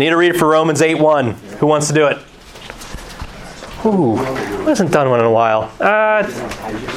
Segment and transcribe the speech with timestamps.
[0.00, 1.30] Need to read it for Romans 8 1.
[1.58, 2.16] Who wants to do it?
[3.84, 4.16] Ooh,
[4.64, 5.70] hasn't done one in a while.
[5.78, 6.22] Uh,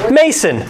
[0.10, 0.64] Mason.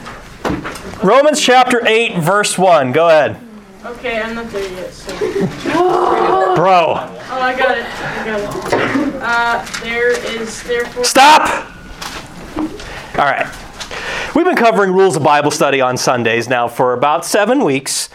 [1.04, 2.92] Romans chapter 8, verse 1.
[2.92, 3.40] Go ahead.
[3.86, 4.92] Okay, I'm not there yet.
[4.92, 5.16] So.
[6.56, 7.86] Bro, Oh, I got it.
[7.86, 9.22] I got it.
[9.22, 11.04] Uh, there is therefore.
[11.04, 11.72] stop!
[12.58, 13.46] All right.
[14.34, 18.10] We've been covering rules of Bible study on Sundays now for about seven weeks.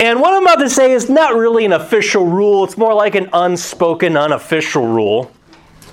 [0.00, 3.14] And what I'm about to say is not really an official rule, it's more like
[3.14, 5.30] an unspoken, unofficial rule.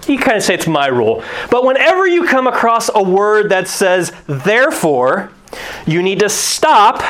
[0.08, 1.24] You kind of say it's my rule.
[1.50, 5.32] But whenever you come across a word that says therefore,
[5.86, 7.04] you need to stop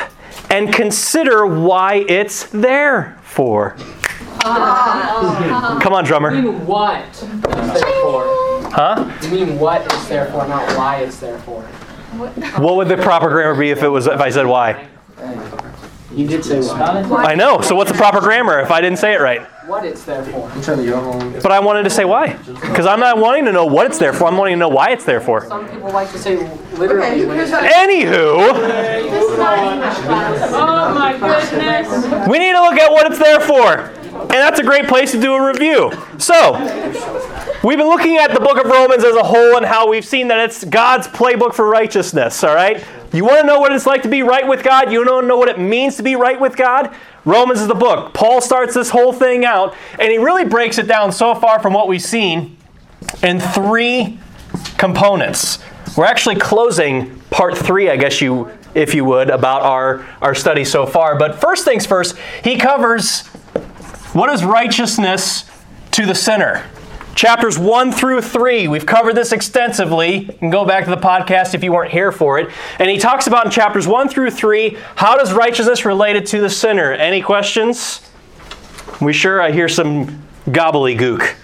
[0.50, 3.74] and consider why it's there for.
[4.44, 5.80] Uh-huh.
[5.80, 6.30] Come on, You drummer.
[6.30, 8.24] mean what it's there for?
[8.70, 9.10] Huh?
[9.22, 11.62] You mean what it's there for, not why it's there for.
[12.60, 14.86] What would the proper grammar be if it was if I said why?
[16.14, 17.24] You did say why.
[17.24, 17.60] I know.
[17.60, 19.42] So what's the proper grammar if I didn't say it right?
[19.66, 20.48] What it's there for.
[21.42, 22.34] But I wanted to say why.
[22.34, 24.26] Because I'm not wanting to know what it's there for.
[24.26, 25.46] I'm wanting to know why it's there for.
[25.48, 26.36] Some people like to say
[26.74, 28.36] literally when it's Anywho,
[30.56, 32.28] Oh my goodness.
[32.28, 33.90] we need to look at what it's there for.
[34.14, 35.90] And that's a great place to do a review.
[36.18, 36.52] So,
[37.64, 40.28] we've been looking at the book of Romans as a whole and how we've seen
[40.28, 42.84] that it's God's playbook for righteousness, all right?
[43.14, 44.90] You want to know what it's like to be right with God?
[44.90, 46.92] You want to know what it means to be right with God?
[47.24, 48.12] Romans is the book.
[48.12, 51.72] Paul starts this whole thing out, and he really breaks it down so far from
[51.72, 52.56] what we've seen
[53.22, 54.18] in three
[54.78, 55.60] components.
[55.96, 60.64] We're actually closing part three, I guess you, if you would, about our, our study
[60.64, 61.16] so far.
[61.16, 63.28] But first things first, he covers
[64.12, 65.48] what is righteousness
[65.92, 66.64] to the sinner.
[67.14, 70.24] Chapters 1 through 3, we've covered this extensively.
[70.24, 72.50] You can go back to the podcast if you weren't here for it.
[72.80, 76.50] And he talks about in chapters 1 through 3, how does righteousness related to the
[76.50, 76.92] sinner?
[76.92, 78.00] Any questions?
[79.00, 81.34] We sure I hear some gobbledygook,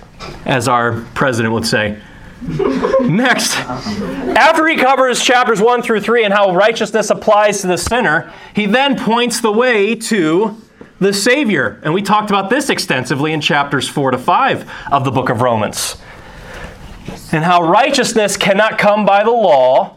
[0.44, 2.00] as our president would say.
[3.02, 8.32] Next, after he covers chapters 1 through 3 and how righteousness applies to the sinner,
[8.54, 10.56] he then points the way to
[11.00, 11.80] the Savior.
[11.82, 15.40] And we talked about this extensively in chapters 4 to 5 of the book of
[15.40, 15.96] Romans.
[17.32, 19.96] And how righteousness cannot come by the law.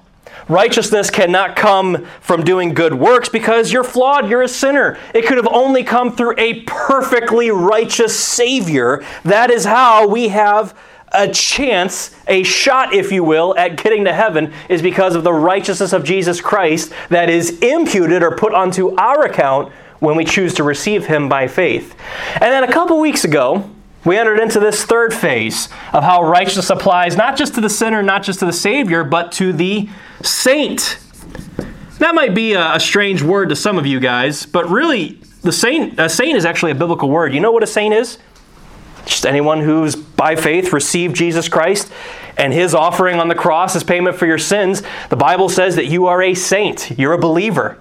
[0.49, 4.97] Righteousness cannot come from doing good works because you're flawed, you're a sinner.
[5.13, 9.03] It could have only come through a perfectly righteous Savior.
[9.23, 10.77] That is how we have
[11.13, 15.33] a chance, a shot, if you will, at getting to heaven, is because of the
[15.33, 19.71] righteousness of Jesus Christ that is imputed or put onto our account
[20.03, 21.95] when we choose to receive Him by faith.
[22.33, 23.69] And then a couple weeks ago,
[24.03, 28.03] we entered into this third phase of how righteousness applies not just to the sinner,
[28.03, 29.87] not just to the Savior, but to the
[30.21, 30.99] saint.
[31.99, 35.97] That might be a, strange word to some of you guys, but really, the saint,
[35.97, 37.33] a saint is actually a biblical word.
[37.33, 38.17] You know what a saint is?
[39.05, 41.89] Just anyone who's by faith received Jesus Christ
[42.37, 44.83] and his offering on the cross as payment for your sins.
[45.09, 47.77] The Bible says that you are a saint, you're a believer.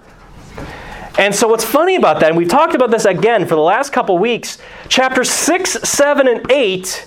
[1.18, 3.92] And so, what's funny about that, and we've talked about this again for the last
[3.92, 4.58] couple weeks,
[4.88, 7.06] chapters 6, 7, and 8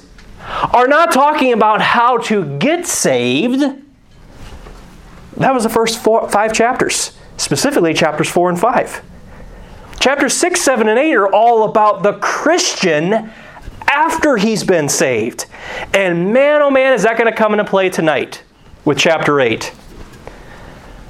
[0.73, 3.61] are not talking about how to get saved.
[5.37, 9.01] That was the first four, five chapters, specifically chapters 4 and 5.
[9.99, 13.31] Chapters 6, 7, and 8 are all about the Christian
[13.87, 15.47] after he's been saved.
[15.93, 18.43] And man, oh man, is that going to come into play tonight
[18.85, 19.73] with chapter 8.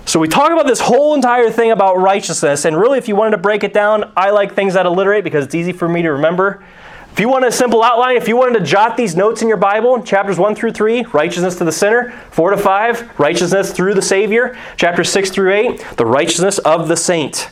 [0.07, 3.31] So we talk about this whole entire thing about righteousness, and really, if you wanted
[3.31, 6.11] to break it down, I like things that alliterate because it's easy for me to
[6.11, 6.63] remember.
[7.11, 9.57] If you want a simple outline, if you wanted to jot these notes in your
[9.57, 14.01] Bible, chapters 1 through 3, righteousness to the sinner, 4 to 5, righteousness through the
[14.01, 17.49] Savior, chapter 6 through 8, the righteousness of the saint.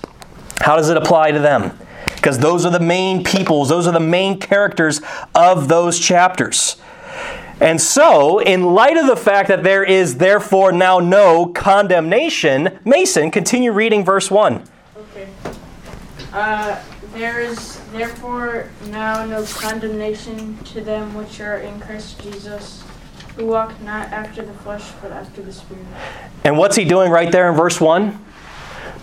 [0.59, 1.75] How does it apply to them?
[2.15, 5.01] Because those are the main peoples, those are the main characters
[5.33, 6.75] of those chapters.
[7.63, 13.31] And so, in light of the fact that there is therefore now no condemnation, Mason,
[13.31, 14.65] continue reading verse 1.
[14.97, 15.29] Okay.
[16.33, 16.83] Uh,
[17.13, 22.83] there is therefore now no condemnation to them which are in Christ Jesus,
[23.37, 25.85] who walk not after the flesh, but after the Spirit.
[26.43, 28.25] And what's he doing right there in verse 1?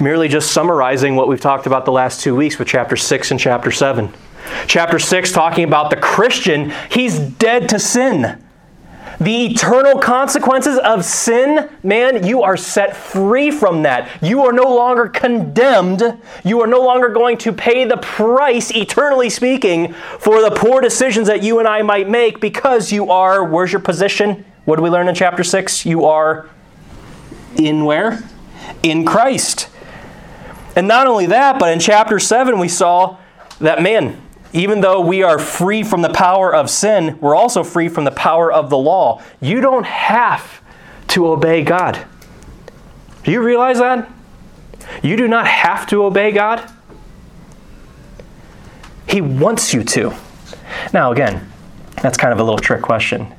[0.00, 3.40] Merely just summarizing what we've talked about the last two weeks with chapter 6 and
[3.40, 4.12] chapter 7.
[4.67, 8.44] Chapter 6 talking about the Christian, he's dead to sin.
[9.20, 14.08] The eternal consequences of sin, man, you are set free from that.
[14.22, 16.02] You are no longer condemned.
[16.43, 21.26] You are no longer going to pay the price, eternally speaking, for the poor decisions
[21.26, 24.46] that you and I might make because you are, where's your position?
[24.64, 25.84] What do we learn in chapter 6?
[25.84, 26.49] You are
[27.56, 28.22] in where?
[28.82, 29.69] In Christ.
[30.75, 33.19] And not only that, but in chapter 7, we saw
[33.58, 34.19] that, man,
[34.52, 38.11] even though we are free from the power of sin, we're also free from the
[38.11, 39.23] power of the law.
[39.41, 40.61] You don't have
[41.08, 42.05] to obey God.
[43.23, 44.11] Do you realize that?
[45.02, 46.69] You do not have to obey God.
[49.08, 50.14] He wants you to.
[50.93, 51.50] Now, again,
[52.03, 53.32] that's kind of a little trick question.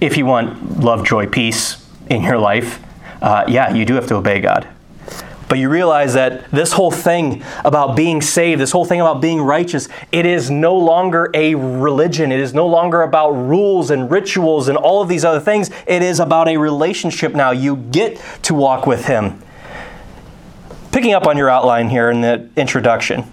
[0.00, 2.82] If you want love, joy, peace in your life,
[3.22, 4.68] uh, yeah, you do have to obey God.
[5.48, 9.40] But you realize that this whole thing about being saved, this whole thing about being
[9.40, 12.32] righteous, it is no longer a religion.
[12.32, 15.70] It is no longer about rules and rituals and all of these other things.
[15.86, 17.52] It is about a relationship now.
[17.52, 19.40] You get to walk with Him.
[20.90, 23.30] Picking up on your outline here in the introduction,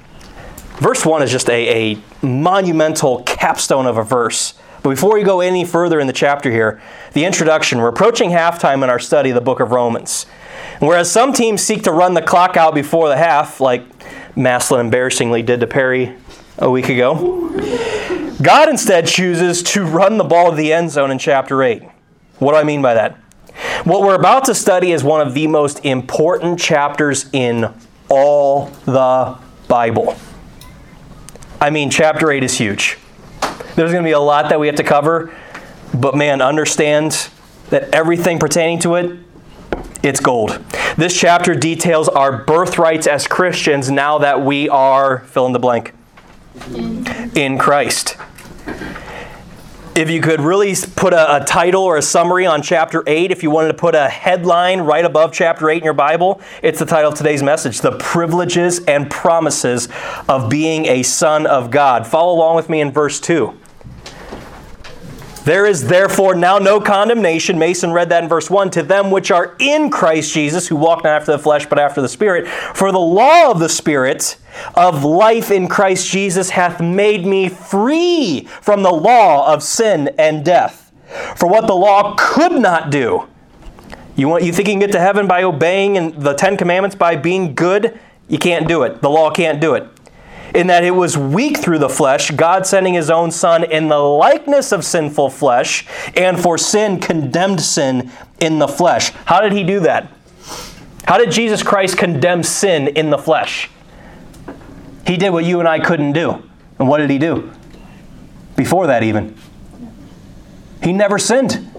[0.75, 4.54] verse 1 is just a, a monumental capstone of a verse.
[4.83, 6.81] But before we go any further in the chapter here,
[7.13, 10.25] the introduction, we're approaching halftime in our study of the book of Romans.
[10.83, 13.85] Whereas some teams seek to run the clock out before the half, like
[14.35, 16.13] Maslin embarrassingly did to Perry
[16.57, 17.50] a week ago,
[18.41, 21.83] God instead chooses to run the ball to the end zone in chapter 8.
[22.39, 23.15] What do I mean by that?
[23.85, 27.74] What we're about to study is one of the most important chapters in
[28.09, 29.38] all the
[29.69, 30.18] Bible.
[31.62, 32.97] I mean, chapter 8 is huge.
[33.75, 35.33] There's going to be a lot that we have to cover,
[35.94, 37.29] but man, understand
[37.69, 39.18] that everything pertaining to it
[40.03, 40.61] it's gold.
[40.97, 45.94] This chapter details our birthrights as Christians now that we are fill in the blank
[47.35, 48.17] in Christ.
[49.95, 53.44] If you could really put a, a, title or a summary on chapter 8, if
[53.44, 56.85] you wanted to put a headline right above chapter 8 in your Bible, it's the
[56.85, 59.88] title of today's message The Privileges and Promises
[60.27, 62.07] of Being a Son of God.
[62.07, 63.55] Follow along with me in verse 2.
[65.45, 67.59] There is therefore now no condemnation.
[67.59, 71.03] Mason read that in verse 1 to them which are in Christ Jesus, who walk
[71.03, 72.47] not after the flesh, but after the Spirit.
[72.47, 74.37] For the law of the Spirit
[74.75, 80.45] of life in Christ Jesus hath made me free from the law of sin and
[80.45, 80.91] death.
[81.35, 83.27] For what the law could not do.
[84.15, 87.15] You, want, you think you can get to heaven by obeying the Ten Commandments, by
[87.17, 87.99] being good?
[88.29, 89.01] You can't do it.
[89.01, 89.87] The law can't do it
[90.53, 93.97] in that it was weak through the flesh, God sending his own Son in the
[93.97, 95.85] likeness of sinful flesh,
[96.15, 99.11] and for sin condemned sin in the flesh.
[99.25, 100.11] How did he do that?
[101.05, 103.69] How did Jesus Christ condemn sin in the flesh?
[105.05, 106.44] He did what you and I couldn't do.
[106.79, 107.51] And what did he do?
[108.55, 109.35] Before that, even.
[110.81, 111.69] He never sinned.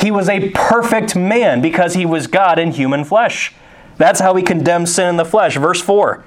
[0.00, 3.52] He was a perfect man because he was God in human flesh.
[3.98, 5.56] That's how he condemned sin in the flesh.
[5.56, 6.24] Verse 4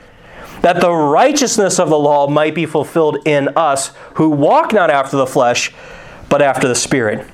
[0.63, 5.17] that the righteousness of the law might be fulfilled in us who walk not after
[5.17, 5.73] the flesh,
[6.29, 7.27] but after the Spirit.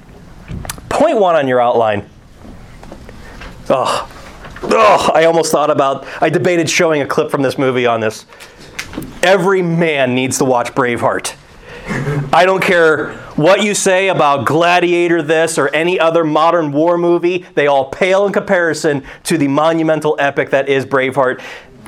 [0.89, 2.09] Point one on your outline.
[3.69, 4.09] Oh,
[4.63, 8.25] oh, I almost thought about, I debated showing a clip from this movie on this.
[9.21, 11.35] Every man needs to watch Braveheart.
[12.33, 17.45] I don't care what you say about Gladiator this or any other modern war movie,
[17.53, 21.41] they all pale in comparison to the monumental epic that is Braveheart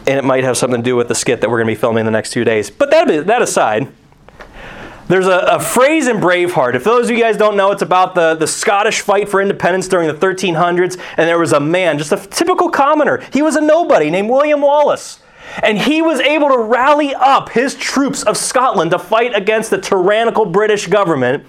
[0.07, 1.80] and it might have something to do with the skit that we're going to be
[1.80, 2.69] filming in the next two days.
[2.69, 3.92] But that, that aside,
[5.07, 6.74] there's a, a, phrase in Braveheart.
[6.74, 9.88] If those of you guys don't know, it's about the, the Scottish fight for independence
[9.88, 13.22] during the 1300s, and there was a man, just a typical commoner.
[13.34, 15.22] He was a nobody named William Wallace.
[15.62, 19.77] And he was able to rally up his troops of Scotland to fight against the
[19.77, 21.46] tyrannical British government.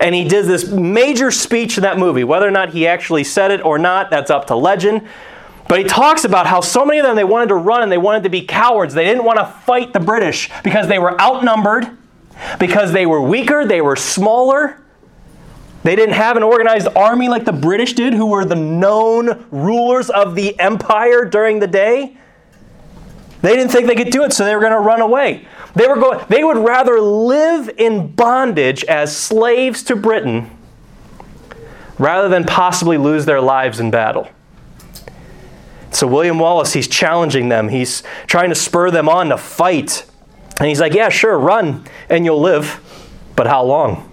[0.00, 2.24] And he did this major speech in that movie.
[2.24, 5.08] Whether or not he actually said it or not, that's up to legend.
[5.68, 7.98] But he talks about how so many of them they wanted to run and they
[7.98, 8.94] wanted to be cowards.
[8.94, 11.86] They didn't want to fight the British because they were outnumbered,
[12.58, 14.82] because they were weaker, they were smaller.
[15.82, 20.10] They didn't have an organized army like the British did, who were the known rulers
[20.10, 22.16] of the empire during the day.
[23.42, 25.46] They didn't think they could do it, so they were going to run away.
[25.76, 30.50] They were going they would rather live in bondage as slaves to Britain
[31.98, 34.28] rather than possibly lose their lives in battle.
[35.90, 37.68] So William Wallace, he's challenging them.
[37.68, 40.04] He's trying to spur them on to fight.
[40.58, 42.80] And he's like, Yeah, sure, run and you'll live.
[43.36, 44.12] But how long?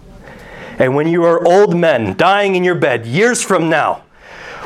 [0.77, 4.03] And when you are old men dying in your bed years from now,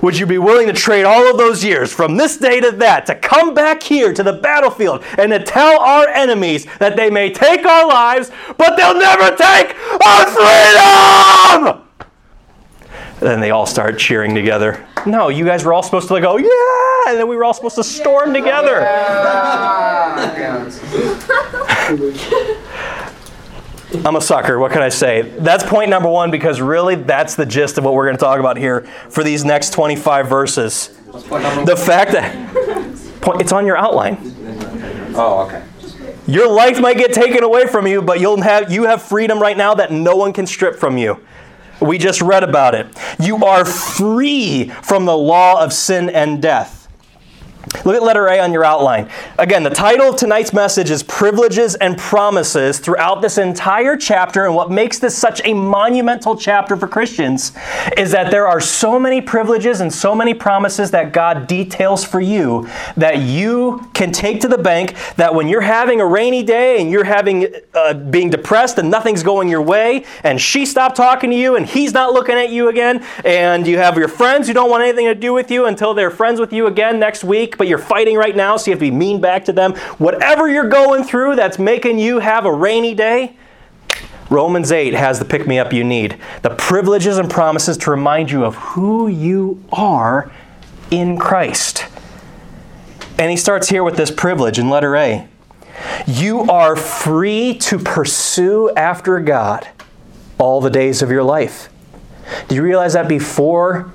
[0.01, 3.06] would you be willing to trade all of those years from this day to that
[3.08, 7.32] to come back here to the battlefield and to tell our enemies that they may
[7.32, 9.75] take our lives, but they'll never take
[10.06, 10.25] our
[11.66, 11.86] freedom?
[13.20, 14.86] then they all start cheering together.
[15.06, 17.75] No, you guys were all supposed to go, yeah, and then we were all supposed
[17.75, 18.86] to storm together.
[24.06, 24.60] I'm a sucker.
[24.60, 25.22] What can I say?
[25.39, 28.39] That's point number one because really that's the gist of what we're going to talk
[28.39, 30.89] about here for these next 25 verses.
[31.12, 34.18] The fact that point, it's on your outline.
[35.15, 35.63] Oh, okay.
[36.27, 39.58] Your life might get taken away from you, but you'll have you have freedom right
[39.58, 41.20] now that no one can strip from you.
[41.82, 42.88] We just read about it.
[43.20, 46.79] You are free from the law of sin and death.
[47.86, 49.10] Look at letter A on your outline.
[49.38, 54.46] Again, the title of tonight's message is Privileges and Promises throughout this entire chapter.
[54.46, 57.51] And what makes this such a monumental chapter for Christians
[57.98, 62.20] is that there are so many privileges and so many promises that God details for
[62.20, 64.96] you that you can take to the bank.
[65.18, 69.22] That when you're having a rainy day and you're having uh, being depressed and nothing's
[69.22, 72.70] going your way, and she stopped talking to you and he's not looking at you
[72.70, 75.94] again, and you have your friends who don't want anything to do with you until
[75.94, 78.79] they're friends with you again next week but you're fighting right now, so you have
[78.79, 79.75] to be mean back to them.
[79.98, 83.36] Whatever you're going through that's making you have a rainy day,
[84.29, 86.18] Romans 8 has the pick me up you need.
[86.44, 90.32] The privileges and promises to remind you of who you are
[90.91, 91.88] in Christ.
[93.18, 95.27] And he starts here with this privilege in letter A.
[96.06, 99.68] You are free to pursue after God
[100.38, 101.70] all the days of your life.
[102.48, 103.91] Do you realize that before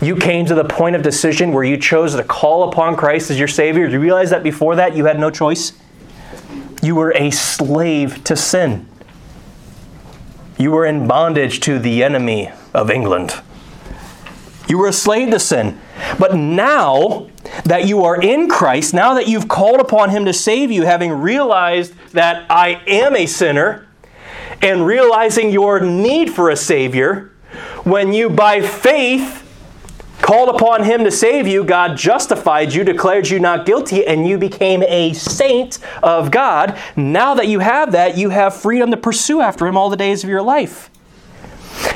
[0.00, 3.38] you came to the point of decision where you chose to call upon Christ as
[3.38, 3.86] your Savior.
[3.86, 5.72] Do you realize that before that you had no choice?
[6.82, 8.86] You were a slave to sin.
[10.56, 13.34] You were in bondage to the enemy of England.
[14.68, 15.80] You were a slave to sin.
[16.18, 17.28] But now
[17.64, 21.10] that you are in Christ, now that you've called upon Him to save you, having
[21.10, 23.86] realized that I am a sinner,
[24.60, 27.32] and realizing your need for a Savior,
[27.84, 29.47] when you by faith
[30.28, 34.36] called upon him to save you, God justified you, declared you not guilty, and you
[34.36, 36.78] became a saint of God.
[36.96, 40.22] Now that you have that, you have freedom to pursue after him all the days
[40.22, 40.90] of your life.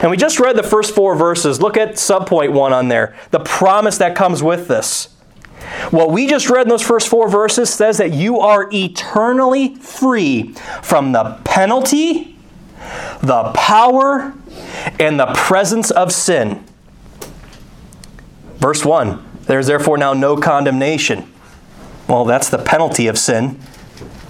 [0.01, 1.61] And we just read the first four verses.
[1.61, 5.15] Look at subpoint one on there the promise that comes with this.
[5.91, 10.55] What we just read in those first four verses says that you are eternally free
[10.83, 12.39] from the penalty,
[13.23, 14.33] the power,
[14.99, 16.65] and the presence of sin.
[18.63, 21.31] Verse 1 There's therefore now no condemnation.
[22.09, 23.59] Well, that's the penalty of sin.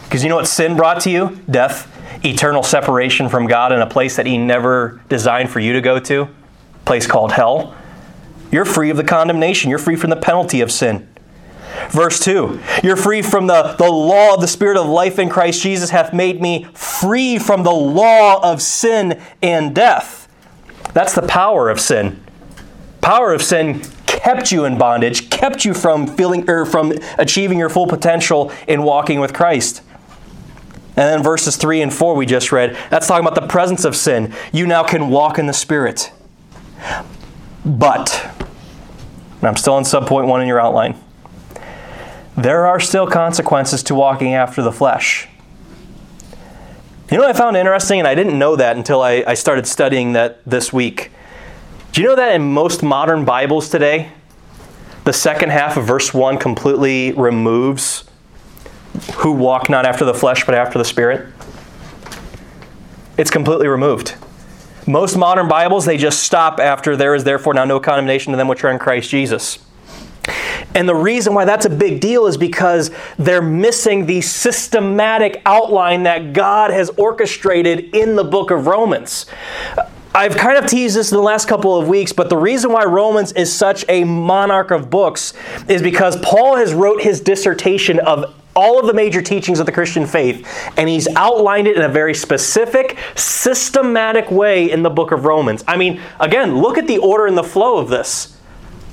[0.04, 1.38] Because you know what sin brought to you?
[1.50, 1.86] Death,
[2.24, 6.00] eternal separation from God in a place that He never designed for you to go
[6.00, 7.76] to, a place called hell.
[8.50, 11.08] You're free of the condemnation, you're free from the penalty of sin.
[11.90, 15.60] Verse 2 You're free from the, the law of the Spirit of life in Christ
[15.62, 20.26] Jesus, hath made me free from the law of sin and death.
[20.94, 22.22] That's the power of sin.
[23.02, 23.82] Power of sin
[24.22, 28.82] kept you in bondage, kept you from feeling or from achieving your full potential in
[28.82, 29.82] walking with Christ.
[30.90, 33.96] And then verses 3 and 4 we just read, that's talking about the presence of
[33.96, 34.32] sin.
[34.52, 36.12] You now can walk in the Spirit.
[37.64, 38.30] But,
[39.42, 40.96] I'm still in subpoint 1 in your outline,
[42.36, 45.28] there are still consequences to walking after the flesh.
[47.10, 49.66] You know what I found interesting, and I didn't know that until I, I started
[49.66, 51.10] studying that this week.
[51.92, 54.10] Do you know that in most modern Bibles today,
[55.04, 58.04] the second half of verse 1 completely removes
[59.16, 61.30] who walk not after the flesh but after the Spirit?
[63.18, 64.14] It's completely removed.
[64.86, 68.48] Most modern Bibles, they just stop after there is therefore now no condemnation to them
[68.48, 69.58] which are in Christ Jesus.
[70.74, 76.04] And the reason why that's a big deal is because they're missing the systematic outline
[76.04, 79.26] that God has orchestrated in the book of Romans.
[80.14, 82.84] I've kind of teased this in the last couple of weeks, but the reason why
[82.84, 85.32] Romans is such a monarch of books
[85.68, 89.72] is because Paul has wrote his dissertation of all of the major teachings of the
[89.72, 95.12] Christian faith, and he's outlined it in a very specific, systematic way in the book
[95.12, 95.64] of Romans.
[95.66, 98.36] I mean, again, look at the order and the flow of this.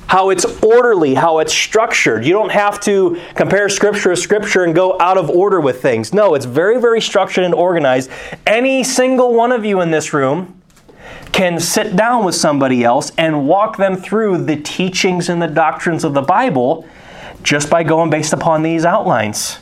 [0.07, 2.25] How it's orderly, how it's structured.
[2.25, 6.13] You don't have to compare scripture to scripture and go out of order with things.
[6.13, 8.09] No, it's very, very structured and organized.
[8.47, 10.58] Any single one of you in this room
[11.31, 16.03] can sit down with somebody else and walk them through the teachings and the doctrines
[16.03, 16.87] of the Bible
[17.43, 19.59] just by going based upon these outlines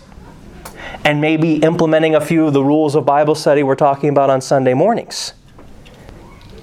[1.04, 4.42] and maybe implementing a few of the rules of Bible study we're talking about on
[4.42, 5.34] Sunday mornings.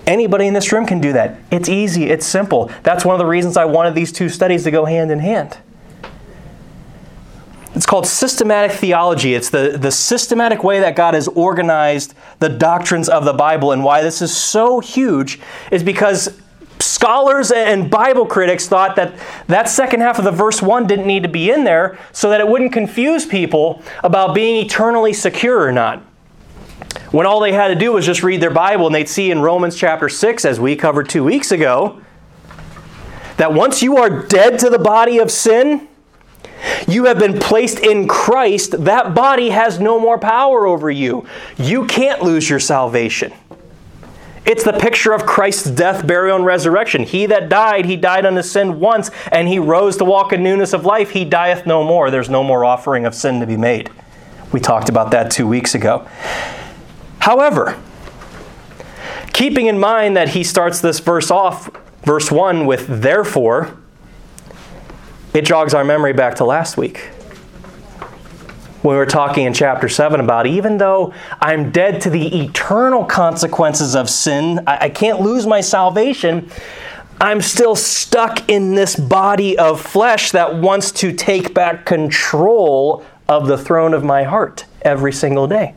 [0.06, 1.38] Anybody in this room can do that.
[1.50, 2.70] It's easy, it's simple.
[2.82, 5.56] That's one of the reasons I wanted these two studies to go hand in hand.
[7.74, 9.34] It's called systematic theology.
[9.34, 13.72] It's the, the systematic way that God has organized the doctrines of the Bible.
[13.72, 15.40] And why this is so huge
[15.72, 16.40] is because
[16.78, 19.14] scholars and Bible critics thought that
[19.48, 22.40] that second half of the verse 1 didn't need to be in there so that
[22.40, 26.00] it wouldn't confuse people about being eternally secure or not.
[27.10, 29.40] When all they had to do was just read their Bible and they'd see in
[29.40, 32.00] Romans chapter 6, as we covered two weeks ago,
[33.36, 35.88] that once you are dead to the body of sin,
[36.88, 38.84] You have been placed in Christ.
[38.84, 41.26] That body has no more power over you.
[41.56, 43.32] You can't lose your salvation.
[44.46, 47.02] It's the picture of Christ's death, burial, and resurrection.
[47.02, 50.74] He that died, he died unto sin once, and he rose to walk in newness
[50.74, 51.10] of life.
[51.10, 52.10] He dieth no more.
[52.10, 53.90] There's no more offering of sin to be made.
[54.52, 56.06] We talked about that two weeks ago.
[57.20, 57.80] However,
[59.32, 61.70] keeping in mind that he starts this verse off,
[62.02, 63.78] verse 1, with therefore,
[65.34, 67.10] it jogs our memory back to last week
[68.84, 73.06] when we were talking in chapter 7 about even though I'm dead to the eternal
[73.06, 76.50] consequences of sin, I, I can't lose my salvation.
[77.18, 83.46] I'm still stuck in this body of flesh that wants to take back control of
[83.46, 85.74] the throne of my heart every single day.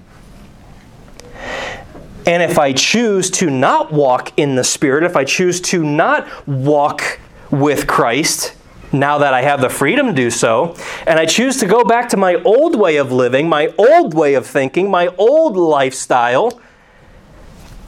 [2.26, 6.28] And if I choose to not walk in the Spirit, if I choose to not
[6.46, 7.22] walk
[7.52, 8.57] with Christ,
[8.92, 10.76] now that I have the freedom to do so,
[11.06, 14.34] and I choose to go back to my old way of living, my old way
[14.34, 16.60] of thinking, my old lifestyle,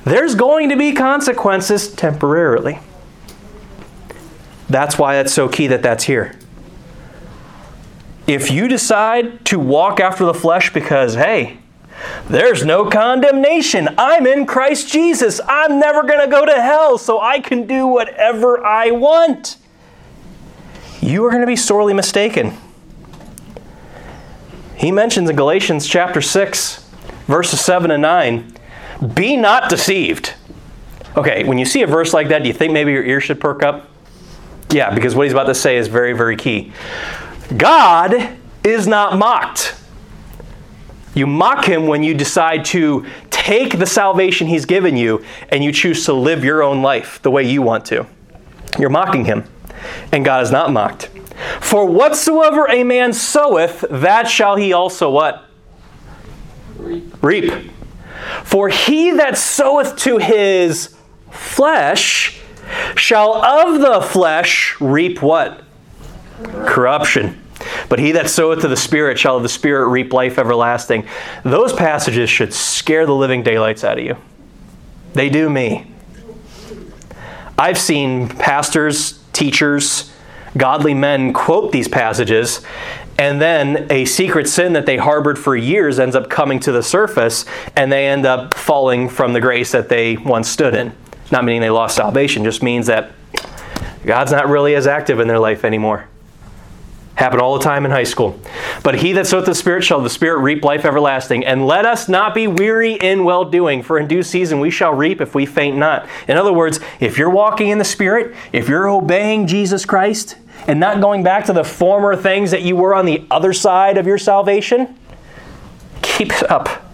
[0.03, 2.79] there's going to be consequences temporarily.
[4.69, 6.37] That's why it's so key that that's here.
[8.27, 11.57] If you decide to walk after the flesh because, hey,
[12.29, 13.89] there's no condemnation.
[13.97, 15.41] I'm in Christ Jesus.
[15.47, 19.57] I'm never going to go to hell, so I can do whatever I want
[21.01, 22.57] you are going to be sorely mistaken.
[24.75, 26.89] He mentions in Galatians chapter 6,
[27.27, 28.53] verses 7 and 9,
[29.13, 30.33] be not deceived.
[31.17, 33.41] Okay, when you see a verse like that, do you think maybe your ears should
[33.41, 33.89] perk up?
[34.71, 36.71] Yeah, because what he's about to say is very, very key.
[37.57, 39.75] God is not mocked.
[41.13, 45.71] You mock him when you decide to take the salvation he's given you and you
[45.71, 48.05] choose to live your own life the way you want to.
[48.77, 49.43] You're mocking him
[50.11, 51.09] and God is not mocked.
[51.61, 55.45] For whatsoever a man soweth, that shall he also what?
[56.77, 57.23] Reap.
[57.23, 57.71] Reap.
[58.43, 60.95] For he that soweth to his
[61.31, 62.39] flesh
[62.95, 65.63] shall of the flesh reap what?
[66.43, 67.41] Corruption.
[67.89, 71.07] But he that soweth to the Spirit shall of the Spirit reap life everlasting.
[71.43, 74.15] Those passages should scare the living daylights out of you.
[75.13, 75.91] They do me.
[77.57, 80.11] I've seen pastors teachers,
[80.57, 82.61] godly men quote these passages,
[83.17, 86.83] and then a secret sin that they harbored for years ends up coming to the
[86.83, 90.93] surface, and they end up falling from the grace that they once stood in.
[91.31, 93.11] Not meaning they lost salvation, just means that
[94.05, 96.07] God's not really as active in their life anymore.
[97.19, 98.39] Happened all the time in high school.
[98.81, 101.45] But he that soweth the Spirit shall the Spirit reap life everlasting.
[101.45, 104.93] And let us not be weary in well doing, for in due season we shall
[104.93, 106.07] reap if we faint not.
[106.29, 110.79] In other words, if you're walking in the Spirit, if you're obeying Jesus Christ, and
[110.79, 114.07] not going back to the former things that you were on the other side of
[114.07, 114.97] your salvation,
[116.01, 116.89] keep it up.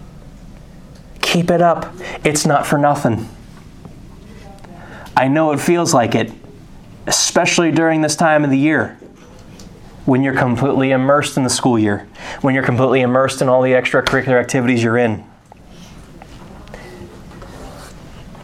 [1.22, 1.94] Keep it up.
[2.24, 3.28] It's not for nothing.
[5.16, 6.32] I know it feels like it,
[7.06, 8.98] especially during this time of the year
[10.06, 12.08] when you're completely immersed in the school year,
[12.40, 15.24] when you're completely immersed in all the extracurricular activities you're in.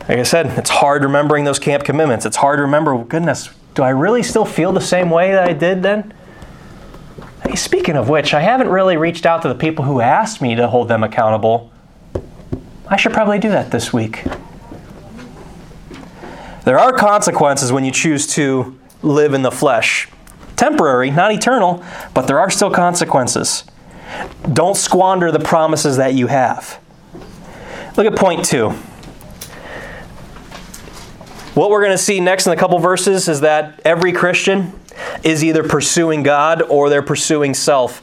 [0.08, 2.26] Like I said, it's hard remembering those camp commitments.
[2.26, 5.52] It's hard to remember, goodness, do I really still feel the same way that I
[5.52, 6.12] did then?
[7.44, 10.56] Hey, speaking of which, I haven't really reached out to the people who asked me
[10.56, 11.72] to hold them accountable.
[12.88, 14.24] I should probably do that this week.
[16.64, 20.08] There are consequences when you choose to live in the flesh
[20.62, 21.82] temporary, not eternal,
[22.14, 23.64] but there are still consequences.
[24.52, 26.78] Don't squander the promises that you have.
[27.96, 28.70] Look at point two.
[31.54, 34.72] What we're going to see next in a couple verses is that every Christian
[35.24, 38.00] is either pursuing God or they're pursuing self.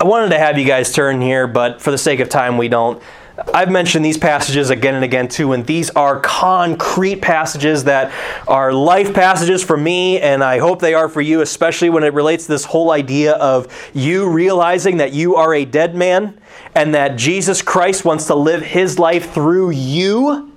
[0.00, 2.68] I wanted to have you guys turn here, but for the sake of time, we
[2.68, 3.02] don't.
[3.54, 8.12] I've mentioned these passages again and again too, and these are concrete passages that
[8.46, 12.12] are life passages for me, and I hope they are for you, especially when it
[12.12, 16.38] relates to this whole idea of you realizing that you are a dead man
[16.74, 20.52] and that Jesus Christ wants to live his life through you.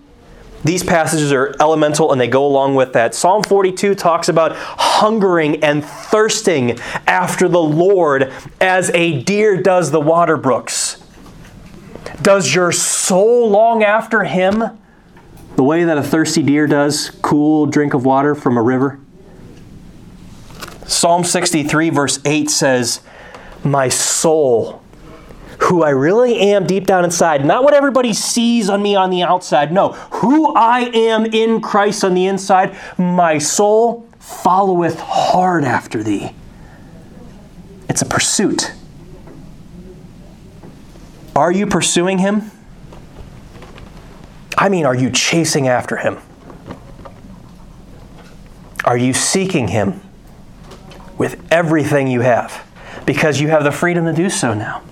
[0.63, 3.13] These passages are elemental and they go along with that.
[3.13, 9.99] Psalm 42 talks about hungering and thirsting after the Lord as a deer does the
[9.99, 10.92] water brooks.
[12.21, 14.63] Does your soul long after him
[15.55, 18.99] the way that a thirsty deer does, cool drink of water from a river?
[20.85, 23.01] Psalm 63, verse 8 says,
[23.63, 24.81] My soul,
[25.59, 29.23] who I really am deep down inside, not what everybody sees on me on the
[29.23, 36.03] outside, no, who I am in Christ on the inside, my soul followeth hard after
[36.03, 36.31] thee.
[37.89, 38.73] it's a pursuit.
[41.35, 42.51] Are you pursuing Him?
[44.57, 46.19] I mean, are you chasing after Him?
[48.85, 50.01] Are you seeking Him
[51.17, 52.65] with everything you have?
[53.05, 54.83] Because you have the freedom to do so now.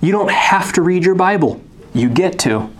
[0.00, 1.60] You don't have to read your Bible,
[1.94, 2.70] you get to.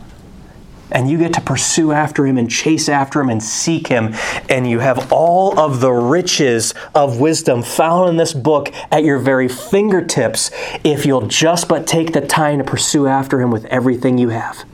[0.93, 4.15] And you get to pursue after him and chase after him and seek him.
[4.49, 9.19] And you have all of the riches of wisdom found in this book at your
[9.19, 10.51] very fingertips
[10.85, 14.65] if you'll just but take the time to pursue after him with everything you have.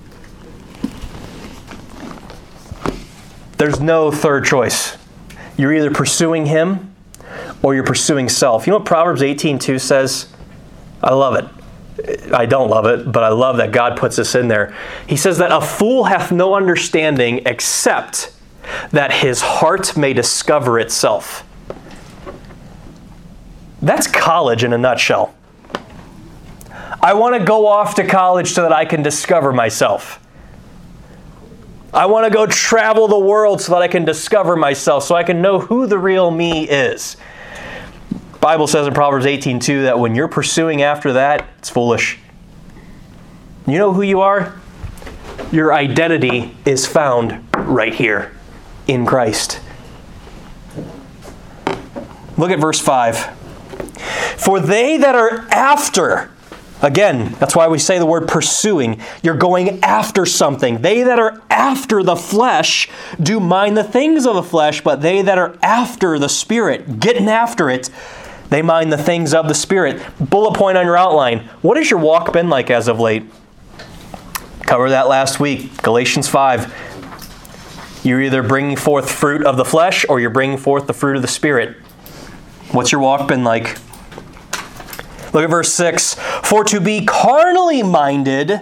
[3.57, 4.97] There's no third choice.
[5.57, 6.95] You're either pursuing him
[7.63, 8.67] or you're pursuing self.
[8.67, 10.27] You know what Proverbs 18:2 says?
[11.03, 11.58] I love it.
[12.33, 14.75] I don't love it, but I love that God puts this in there.
[15.07, 18.33] He says that a fool hath no understanding except
[18.93, 21.45] that his heart may discover itself.
[23.83, 25.35] That's college in a nutshell.
[27.01, 30.21] I want to go off to college so that I can discover myself.
[31.93, 35.23] I want to go travel the world so that I can discover myself, so I
[35.23, 37.17] can know who the real me is.
[38.40, 42.18] Bible says in Proverbs 18:2 that when you're pursuing after that, it's foolish.
[43.66, 44.55] You know who you are?
[45.51, 48.33] Your identity is found right here
[48.87, 49.61] in Christ.
[52.37, 53.16] Look at verse 5.
[54.37, 56.31] For they that are after,
[56.81, 59.01] again, that's why we say the word pursuing.
[59.22, 60.81] You're going after something.
[60.81, 62.88] They that are after the flesh
[63.20, 67.29] do mind the things of the flesh, but they that are after the Spirit, getting
[67.29, 67.90] after it,
[68.51, 70.03] they mind the things of the Spirit.
[70.19, 71.41] Bullet point on your outline.
[71.63, 73.25] What has your walk been like as of late?
[74.63, 75.83] Cover that last week.
[75.83, 78.01] Galatians 5.
[78.05, 81.23] You're either bringing forth fruit of the flesh or you're bringing forth the fruit of
[81.23, 81.77] the Spirit.
[82.73, 83.79] What's your walk been like?
[85.35, 86.15] Look at verse 6.
[86.15, 88.61] For to be carnally minded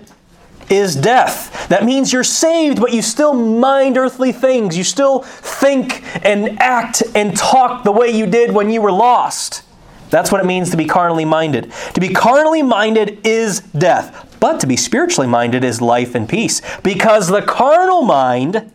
[0.68, 1.68] is death.
[1.68, 4.76] That means you're saved, but you still mind earthly things.
[4.76, 9.62] You still think and act and talk the way you did when you were lost.
[10.10, 11.72] That's what it means to be carnally minded.
[11.94, 16.62] To be carnally minded is death, but to be spiritually minded is life and peace.
[16.82, 18.72] Because the carnal mind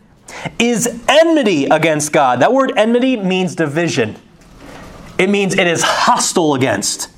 [0.58, 2.40] is enmity against God.
[2.40, 4.16] That word enmity means division,
[5.18, 7.08] it means it is hostile against.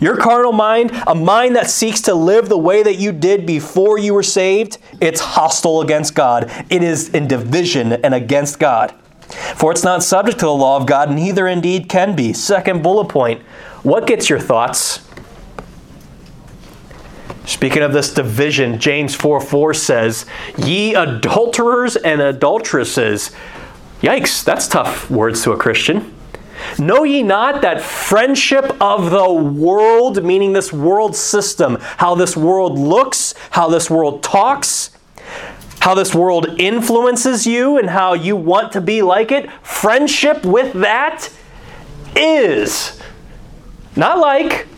[0.00, 3.98] Your carnal mind, a mind that seeks to live the way that you did before
[3.98, 6.50] you were saved, it's hostile against God.
[6.70, 8.92] It is in division and against God.
[9.32, 12.32] For it's not subject to the law of God, neither indeed can be.
[12.32, 13.42] Second bullet point
[13.82, 15.00] what gets your thoughts?
[17.44, 23.32] Speaking of this division, James 4 4 says, Ye adulterers and adulteresses.
[24.00, 26.14] Yikes, that's tough words to a Christian.
[26.78, 32.78] Know ye not that friendship of the world, meaning this world system, how this world
[32.78, 34.90] looks, how this world talks,
[35.82, 40.72] how this world influences you and how you want to be like it, friendship with
[40.74, 41.28] that
[42.14, 43.00] is
[43.96, 44.68] not like,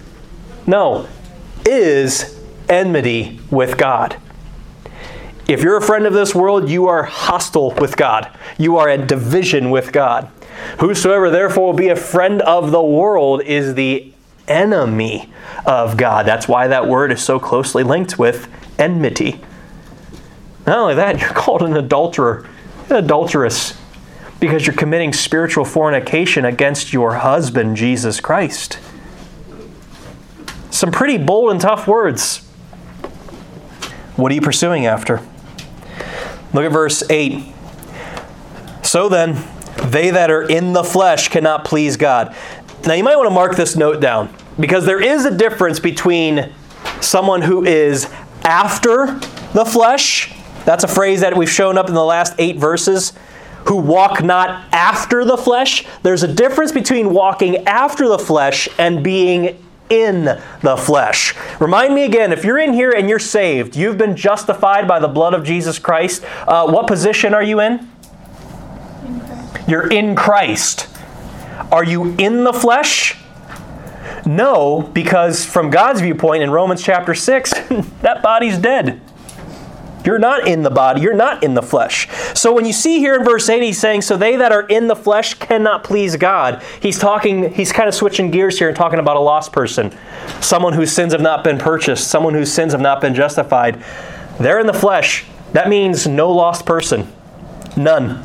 [0.67, 1.07] no,
[1.67, 2.41] is
[2.71, 4.17] enmity with God.
[5.47, 8.31] If you're a friend of this world, you are hostile with God.
[8.57, 10.31] You are at division with God.
[10.81, 14.11] Whosoever therefore will be a friend of the world is the
[14.49, 15.29] enemy
[15.67, 16.25] of God.
[16.25, 19.43] That's why that word is so closely linked with enmity.
[20.67, 22.47] Not only that, you're called an adulterer,
[22.91, 23.79] an adulteress,
[24.41, 28.79] because you're committing spiritual fornication against your husband, Jesus Christ.
[30.71, 32.41] Some pretty bold and tough words.
[34.17, 35.21] What are you pursuing after?
[36.53, 37.53] Look at verse 8.
[38.83, 39.43] So then,
[39.91, 42.35] they that are in the flesh cannot please God.
[42.87, 46.53] Now, you might want to mark this note down because there is a difference between
[47.01, 48.11] someone who is
[48.45, 49.07] after
[49.53, 50.33] the flesh
[50.65, 53.13] that's a phrase that we've shown up in the last eight verses.
[53.67, 55.87] Who walk not after the flesh.
[56.03, 60.25] There's a difference between walking after the flesh and being in
[60.63, 61.35] the flesh.
[61.61, 65.09] Remind me again if you're in here and you're saved, you've been justified by the
[65.09, 67.73] blood of Jesus Christ, uh, what position are you in?
[67.75, 67.89] in
[69.69, 70.89] you're in Christ.
[71.71, 73.17] Are you in the flesh?
[74.27, 77.51] No, because from God's viewpoint in Romans chapter 6,
[78.03, 79.01] that body's dead.
[80.05, 82.09] You're not in the body, you're not in the flesh.
[82.35, 84.87] So when you see here in verse 8, he's saying, So they that are in
[84.87, 86.63] the flesh cannot please God.
[86.81, 89.97] He's talking, he's kind of switching gears here and talking about a lost person,
[90.41, 93.83] someone whose sins have not been purchased, someone whose sins have not been justified.
[94.39, 95.25] They're in the flesh.
[95.53, 97.11] That means no lost person.
[97.77, 98.23] None.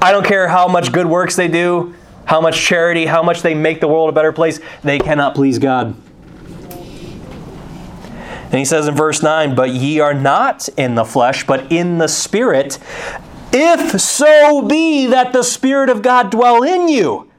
[0.00, 3.54] I don't care how much good works they do, how much charity, how much they
[3.54, 5.94] make the world a better place, they cannot please God.
[8.50, 11.98] And he says in verse 9, But ye are not in the flesh, but in
[11.98, 12.78] the Spirit,
[13.52, 17.30] if so be that the Spirit of God dwell in you.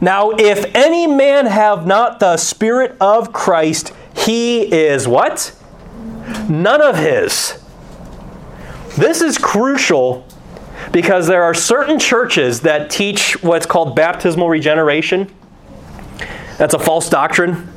[0.00, 5.56] Now, if any man have not the Spirit of Christ, he is what?
[6.48, 7.58] None of his.
[8.96, 10.26] This is crucial
[10.92, 15.32] because there are certain churches that teach what's called baptismal regeneration.
[16.58, 17.72] That's a false doctrine.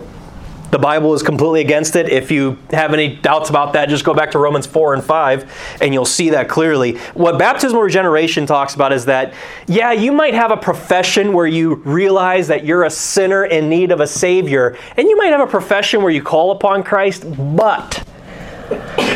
[0.72, 2.10] The Bible is completely against it.
[2.10, 5.78] If you have any doubts about that, just go back to Romans 4 and 5
[5.82, 6.98] and you'll see that clearly.
[7.14, 9.34] What baptismal regeneration talks about is that,
[9.68, 13.92] yeah, you might have a profession where you realize that you're a sinner in need
[13.92, 17.26] of a Savior, and you might have a profession where you call upon Christ,
[17.56, 18.04] but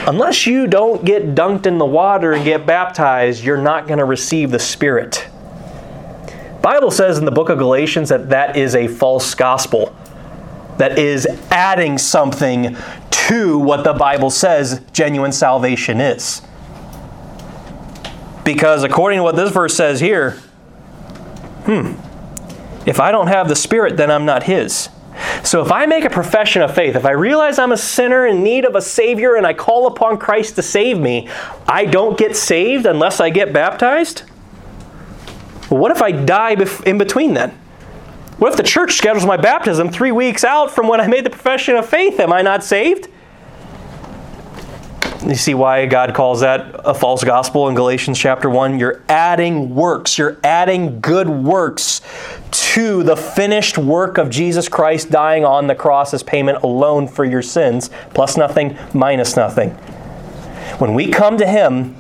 [0.08, 4.06] unless you don't get dunked in the water and get baptized, you're not going to
[4.06, 5.28] receive the Spirit.
[6.62, 9.96] Bible says in the book of Galatians that that is a false gospel
[10.80, 12.76] that is adding something
[13.12, 16.42] to what the Bible says genuine salvation is.
[18.46, 20.32] Because according to what this verse says here,
[21.65, 21.94] hmm,
[22.88, 24.88] if I don't have the Spirit, then I'm not His.
[25.44, 28.42] So if I make a profession of faith, if I realize I'm a sinner in
[28.42, 31.28] need of a Savior and I call upon Christ to save me,
[31.68, 34.24] I don't get saved unless I get baptized?
[35.70, 37.58] Well, what if I die in between then?
[38.39, 41.30] What if the church schedules my baptism three weeks out from when I made the
[41.30, 42.21] profession of faith?
[42.21, 43.10] Am I not saved?
[45.28, 48.80] You see why God calls that a false gospel in Galatians chapter 1?
[48.80, 51.99] You're adding works, you're adding good works
[52.52, 57.25] to the finished work of Jesus Christ dying on the cross as payment alone for
[57.25, 59.71] your sins, plus nothing, minus nothing.
[60.80, 61.97] When we come to Him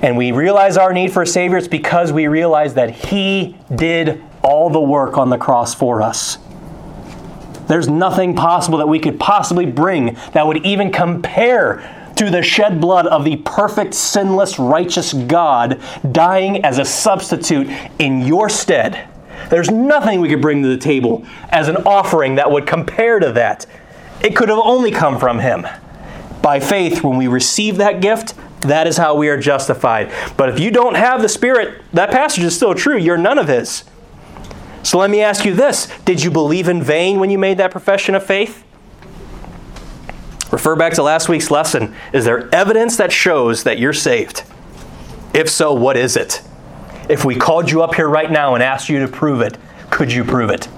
[0.00, 4.22] and we realize our need for a Savior, it's because we realize that He did
[4.42, 6.38] all the work on the cross for us.
[7.68, 12.80] There's nothing possible that we could possibly bring that would even compare to the shed
[12.80, 19.08] blood of the perfect, sinless, righteous God dying as a substitute in your stead.
[19.48, 23.32] There's nothing we could bring to the table as an offering that would compare to
[23.32, 23.66] that.
[24.22, 25.66] It could have only come from Him.
[26.42, 30.12] By faith, when we receive that gift, that is how we are justified.
[30.36, 32.96] But if you don't have the Spirit, that passage is still true.
[32.96, 33.84] You're none of His.
[34.82, 37.70] So let me ask you this Did you believe in vain when you made that
[37.70, 38.64] profession of faith?
[40.50, 41.94] Refer back to last week's lesson.
[42.12, 44.44] Is there evidence that shows that you're saved?
[45.32, 46.42] If so, what is it?
[47.08, 49.56] If we called you up here right now and asked you to prove it,
[49.90, 50.68] could you prove it?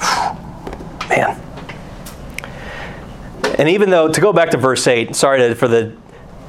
[1.08, 1.40] Man.
[3.56, 5.96] And even though, to go back to verse 8, sorry for the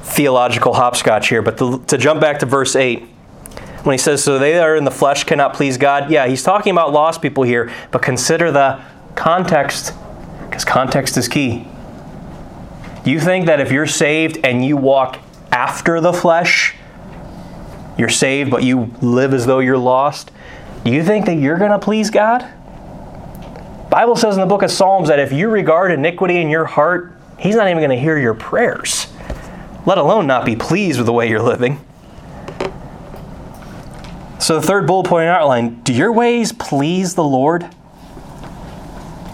[0.02, 3.08] theological hopscotch here, but to, to jump back to verse 8,
[3.82, 6.42] when he says, So they that are in the flesh cannot please God, yeah, he's
[6.42, 8.82] talking about lost people here, but consider the
[9.14, 9.92] context,
[10.48, 11.66] because context is key.
[13.04, 15.18] You think that if you're saved and you walk
[15.50, 16.74] after the flesh,
[17.96, 20.30] you're saved, but you live as though you're lost,
[20.84, 22.46] do you think that you're going to please God?
[23.90, 27.12] Bible says in the book of Psalms that if you regard iniquity in your heart,
[27.38, 29.08] he's not even going to hear your prayers,
[29.84, 31.80] let alone not be pleased with the way you're living.
[34.40, 37.68] So the third bullet point outline, do your ways please the Lord?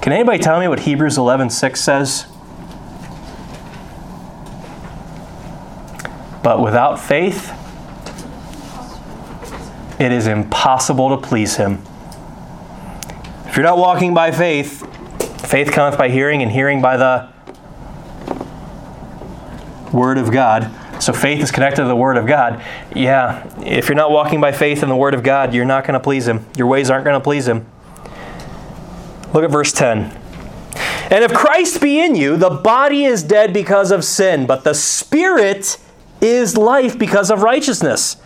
[0.02, 2.26] Can anybody tell me what Hebrews 11:6 says?
[6.42, 7.52] But without faith,
[10.00, 11.82] it is impossible to please him.
[13.46, 14.84] If you're not walking by faith,
[15.46, 17.28] faith cometh by hearing, and hearing by the
[19.92, 20.70] Word of God.
[21.06, 22.64] So faith is connected to the Word of God.
[22.92, 25.94] Yeah, if you're not walking by faith in the Word of God, you're not going
[25.94, 26.44] to please Him.
[26.56, 27.64] Your ways aren't going to please Him.
[29.32, 30.10] Look at verse 10.
[31.12, 34.74] And if Christ be in you, the body is dead because of sin, but the
[34.74, 35.78] Spirit
[36.20, 38.16] is life because of righteousness.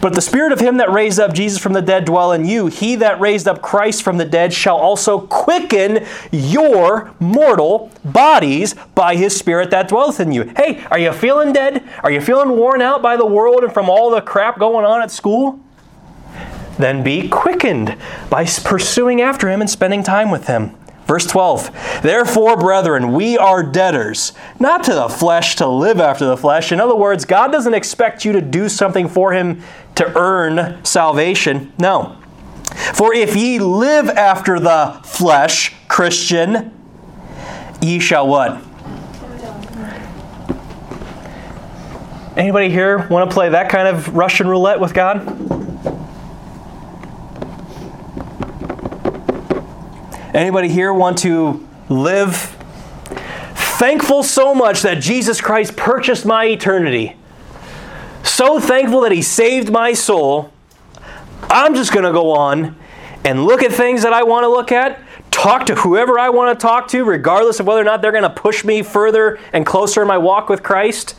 [0.00, 2.66] But the spirit of him that raised up Jesus from the dead dwell in you.
[2.66, 9.16] He that raised up Christ from the dead shall also quicken your mortal bodies by
[9.16, 10.52] his spirit that dwelleth in you.
[10.56, 11.88] Hey, are you feeling dead?
[12.02, 15.02] Are you feeling worn out by the world and from all the crap going on
[15.02, 15.60] at school?
[16.78, 17.96] Then be quickened
[18.30, 20.76] by pursuing after him and spending time with him.
[21.06, 26.36] Verse 12, therefore, brethren, we are debtors, not to the flesh to live after the
[26.36, 26.72] flesh.
[26.72, 29.62] In other words, God doesn't expect you to do something for Him
[29.96, 31.72] to earn salvation.
[31.78, 32.16] No.
[32.94, 36.72] For if ye live after the flesh, Christian,
[37.82, 38.62] ye shall what?
[42.36, 45.63] Anybody here want to play that kind of Russian roulette with God?
[50.34, 52.34] Anybody here want to live
[53.78, 57.16] thankful so much that Jesus Christ purchased my eternity?
[58.24, 60.52] So thankful that he saved my soul.
[61.42, 62.74] I'm just going to go on
[63.24, 66.58] and look at things that I want to look at, talk to whoever I want
[66.58, 69.64] to talk to, regardless of whether or not they're going to push me further and
[69.64, 71.14] closer in my walk with Christ.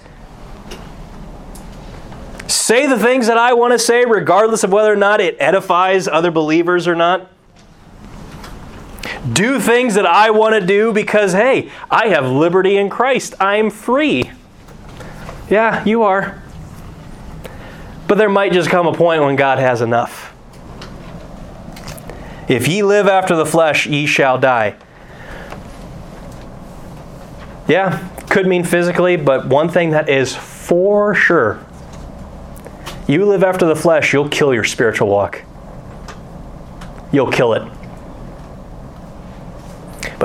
[2.47, 6.09] Say the things that I want to say, regardless of whether or not it edifies
[6.09, 7.31] other believers or not.
[9.31, 13.35] Do things that I want to do because, hey, I have liberty in Christ.
[13.39, 14.31] I'm free.
[15.49, 16.41] Yeah, you are.
[18.07, 20.33] But there might just come a point when God has enough.
[22.47, 24.75] If ye live after the flesh, ye shall die.
[27.67, 31.65] Yeah, could mean physically, but one thing that is for sure
[33.07, 35.43] you live after the flesh, you'll kill your spiritual walk.
[37.11, 37.71] You'll kill it.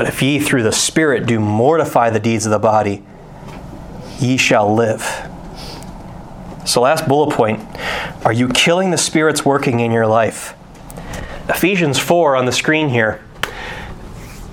[0.01, 3.03] But if ye through the Spirit do mortify the deeds of the body,
[4.19, 5.03] ye shall live.
[6.65, 7.61] So, last bullet point
[8.25, 10.55] are you killing the Spirit's working in your life?
[11.51, 13.23] Ephesians 4 on the screen here.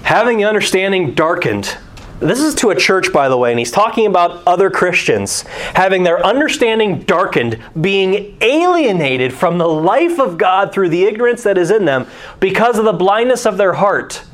[0.04, 1.78] Having the understanding darkened.
[2.20, 5.44] This is to a church, by the way, and he's talking about other Christians
[5.76, 11.58] having their understanding darkened, being alienated from the life of God through the ignorance that
[11.58, 12.06] is in them
[12.42, 14.26] because of the blindness of their heart.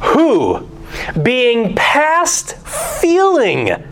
[0.00, 0.68] Who,
[1.22, 3.84] being past feeling,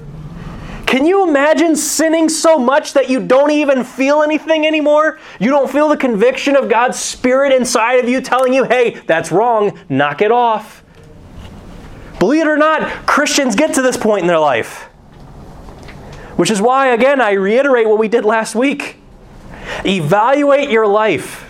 [0.87, 5.18] can you imagine sinning so much that you don't even feel anything anymore?
[5.38, 9.31] You don't feel the conviction of God's Spirit inside of you telling you, hey, that's
[9.31, 10.83] wrong, knock it off.
[12.18, 14.85] Believe it or not, Christians get to this point in their life.
[16.37, 18.96] Which is why, again, I reiterate what we did last week.
[19.85, 21.47] Evaluate your life.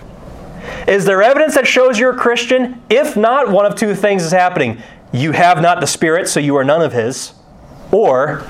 [0.87, 2.83] Is there evidence that shows you're a Christian?
[2.89, 4.83] If not, one of two things is happening.
[5.13, 7.33] You have not the Spirit, so you are none of His.
[7.93, 8.47] Or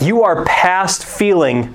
[0.00, 1.74] you are past feeling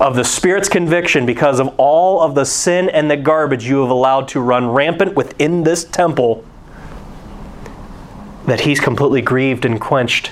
[0.00, 3.90] of the Spirit's conviction because of all of the sin and the garbage you have
[3.90, 6.44] allowed to run rampant within this temple
[8.46, 10.30] that He's completely grieved and quenched.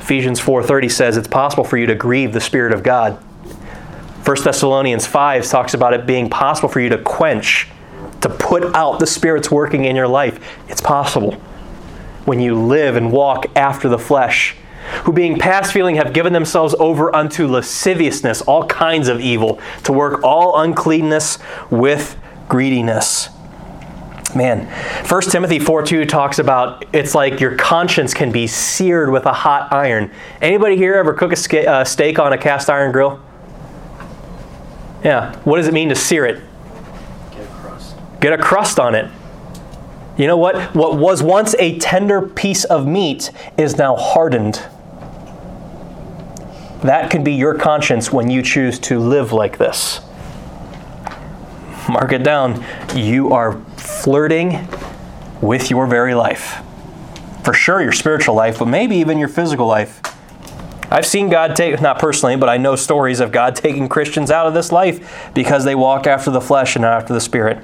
[0.00, 3.18] Ephesians 4:30 says it's possible for you to grieve the Spirit of God.
[4.24, 7.68] 1 Thessalonians 5 talks about it being possible for you to quench,
[8.20, 10.58] to put out the Spirit's working in your life.
[10.68, 11.32] It's possible
[12.26, 14.56] when you live and walk after the flesh
[15.04, 19.92] who being past feeling have given themselves over unto lasciviousness, all kinds of evil, to
[19.92, 21.38] work all uncleanness
[21.70, 23.28] with greediness.
[24.34, 24.66] Man,
[25.08, 29.32] 1 Timothy 4 2 talks about it's like your conscience can be seared with a
[29.32, 30.10] hot iron.
[30.40, 33.20] Anybody here ever cook a uh, steak on a cast iron grill?
[35.04, 35.36] Yeah.
[35.44, 36.42] What does it mean to sear it?
[37.30, 37.96] Get a crust.
[38.20, 39.10] Get a crust on it.
[40.16, 40.74] You know what?
[40.74, 44.62] What was once a tender piece of meat is now hardened.
[46.82, 50.00] That can be your conscience when you choose to live like this.
[51.88, 52.64] Mark it down.
[52.94, 54.68] You are flirting
[55.40, 56.62] with your very life.
[57.44, 60.02] For sure, your spiritual life, but maybe even your physical life.
[60.90, 64.46] I've seen God take, not personally, but I know stories of God taking Christians out
[64.46, 67.58] of this life because they walk after the flesh and not after the spirit.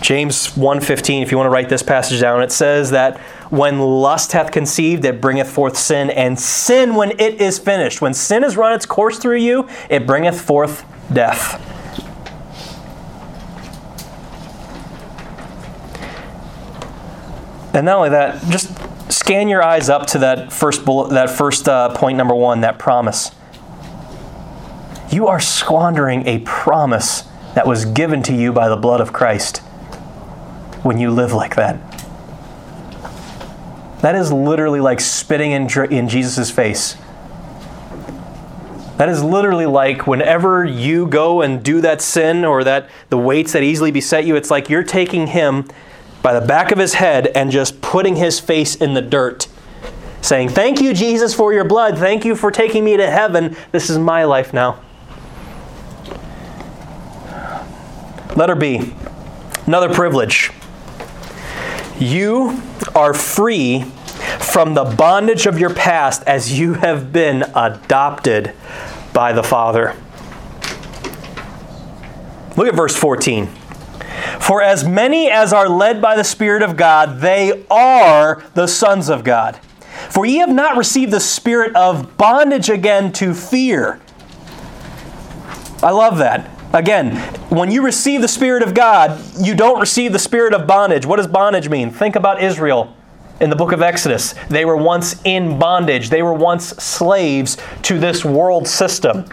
[0.00, 3.18] James 1:15 if you want to write this passage down it says that
[3.50, 8.14] when lust hath conceived it bringeth forth sin and sin when it is finished when
[8.14, 11.60] sin has run its course through you it bringeth forth death
[17.74, 18.70] and not only that just
[19.26, 22.78] scan your eyes up to that first bullet, that first uh, point number 1 that
[22.78, 23.32] promise
[25.10, 27.22] you are squandering a promise
[27.56, 29.58] that was given to you by the blood of Christ
[30.84, 31.74] when you live like that.
[34.02, 36.96] That is literally like spitting in, in Jesus' face.
[38.96, 43.54] That is literally like whenever you go and do that sin or that the weights
[43.54, 45.68] that easily beset you, it's like you're taking him
[46.22, 49.48] by the back of his head and just putting his face in the dirt,
[50.20, 51.98] saying, Thank you, Jesus, for your blood.
[51.98, 53.56] Thank you for taking me to heaven.
[53.72, 54.80] This is my life now.
[58.36, 58.92] Letter B.
[59.66, 60.50] Another privilege.
[61.98, 62.60] You
[62.94, 63.84] are free
[64.40, 68.52] from the bondage of your past as you have been adopted
[69.12, 69.96] by the Father.
[72.56, 73.48] Look at verse 14.
[74.40, 79.08] For as many as are led by the Spirit of God, they are the sons
[79.08, 79.56] of God.
[80.10, 84.00] For ye have not received the spirit of bondage again to fear.
[85.82, 86.50] I love that.
[86.72, 87.16] Again,
[87.48, 91.06] when you receive the Spirit of God, you don't receive the spirit of bondage.
[91.06, 91.90] What does bondage mean?
[91.90, 92.94] Think about Israel
[93.40, 94.34] in the book of Exodus.
[94.48, 99.24] They were once in bondage, they were once slaves to this world system.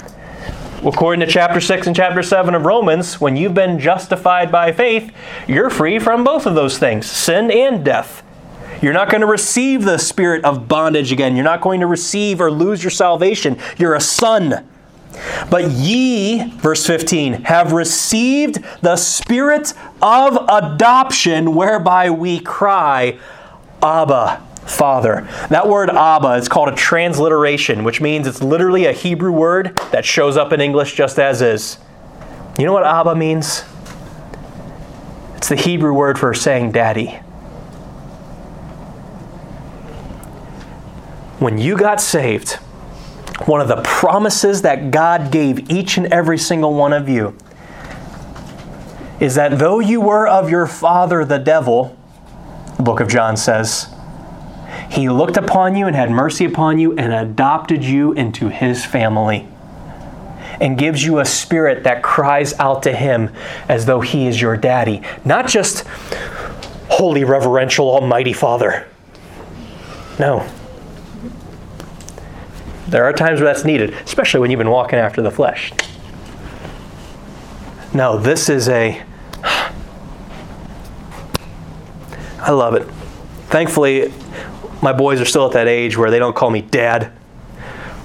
[0.86, 5.14] According to chapter 6 and chapter 7 of Romans, when you've been justified by faith,
[5.48, 8.22] you're free from both of those things sin and death.
[8.82, 11.38] You're not going to receive the spirit of bondage again.
[11.38, 13.58] You're not going to receive or lose your salvation.
[13.78, 14.68] You're a son.
[15.50, 23.18] But ye, verse 15, have received the spirit of adoption whereby we cry,
[23.82, 25.28] Abba, Father.
[25.50, 30.06] That word Abba is called a transliteration, which means it's literally a Hebrew word that
[30.06, 31.78] shows up in English just as is.
[32.58, 33.64] You know what Abba means?
[35.36, 37.20] It's the Hebrew word for saying daddy.
[41.40, 42.54] When you got saved,
[43.48, 47.36] one of the promises that God gave each and every single one of you
[49.20, 51.98] is that though you were of your father the devil,
[52.78, 53.93] the book of John says,
[54.90, 59.48] he looked upon you and had mercy upon you and adopted you into his family
[60.60, 63.30] and gives you a spirit that cries out to him
[63.68, 65.02] as though he is your daddy.
[65.26, 65.86] Not just
[66.90, 68.88] holy, reverential, almighty father.
[70.20, 70.48] No.
[72.88, 75.74] There are times where that's needed, especially when you've been walking after the flesh.
[77.94, 79.02] No, this is a.
[82.40, 82.88] I love it.
[83.48, 84.14] Thankfully,
[84.84, 87.12] my boys are still at that age where they don't call me dad.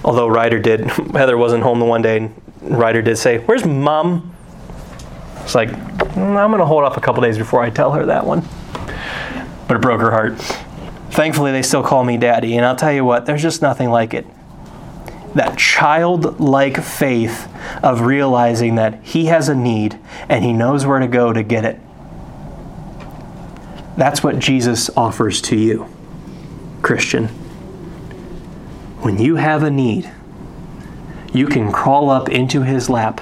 [0.05, 0.81] Although Ryder did.
[1.13, 4.35] Heather wasn't home the one day, and Ryder did say, Where's mom?
[5.43, 8.07] It's like, mm, I'm going to hold off a couple days before I tell her
[8.07, 8.43] that one.
[9.67, 10.39] But it broke her heart.
[11.11, 12.57] Thankfully, they still call me daddy.
[12.57, 14.27] And I'll tell you what, there's just nothing like it
[15.35, 17.49] that childlike faith
[17.83, 19.99] of realizing that he has a need
[20.29, 21.79] and he knows where to go to get it.
[23.97, 25.87] That's what Jesus offers to you,
[26.83, 27.29] Christian.
[29.01, 30.11] When you have a need,
[31.33, 33.21] you can crawl up into his lap.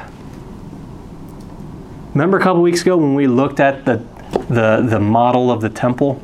[2.14, 4.02] Remember a couple weeks ago when we looked at the,
[4.48, 6.22] the, the model of the temple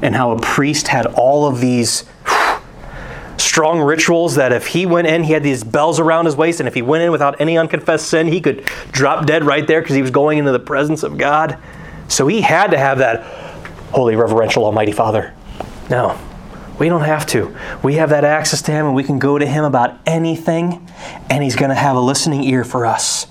[0.00, 2.04] and how a priest had all of these
[3.36, 6.68] strong rituals that if he went in, he had these bells around his waist, and
[6.68, 9.96] if he went in without any unconfessed sin, he could drop dead right there because
[9.96, 11.58] he was going into the presence of God.
[12.06, 13.22] So he had to have that
[13.90, 15.34] holy, reverential, almighty Father.
[15.90, 16.18] No,
[16.78, 17.56] we don't have to.
[17.82, 20.88] We have that access to him, and we can go to him about anything,
[21.28, 23.26] and he's going to have a listening ear for us.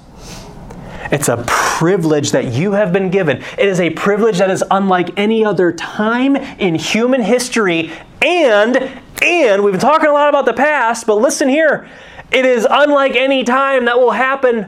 [1.11, 3.37] It's a privilege that you have been given.
[3.57, 7.93] It is a privilege that is unlike any other time in human history.
[8.21, 11.87] And, and we've been talking a lot about the past, but listen here.
[12.31, 14.65] It is unlike any time that will happen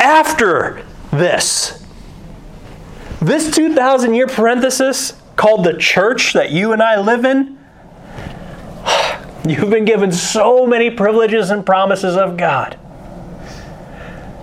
[0.00, 1.84] after this.
[3.20, 7.58] This 2,000 year parenthesis called the church that you and I live in,
[9.48, 12.78] you've been given so many privileges and promises of God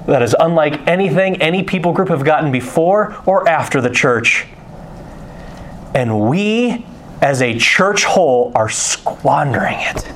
[0.08, 4.46] that is unlike anything any people group have gotten before or after the church.
[5.94, 6.86] And we,
[7.22, 10.12] as a church whole, are squandering it.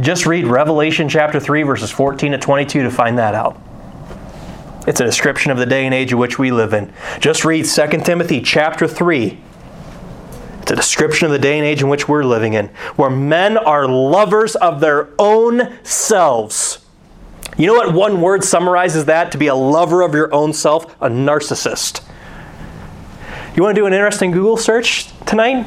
[0.00, 3.60] Just read Revelation chapter 3, verses 14 to 22 to find that out.
[4.88, 6.92] It's a description of the day and age in which we live in.
[7.20, 9.38] Just read 2 Timothy chapter 3.
[10.62, 12.66] It's a description of the day and age in which we're living in,
[12.96, 16.80] where men are lovers of their own selves
[17.58, 19.32] you know what one word summarizes that?
[19.32, 20.94] To be a lover of your own self?
[21.02, 22.02] A narcissist.
[23.56, 25.66] You want to do an interesting Google search tonight?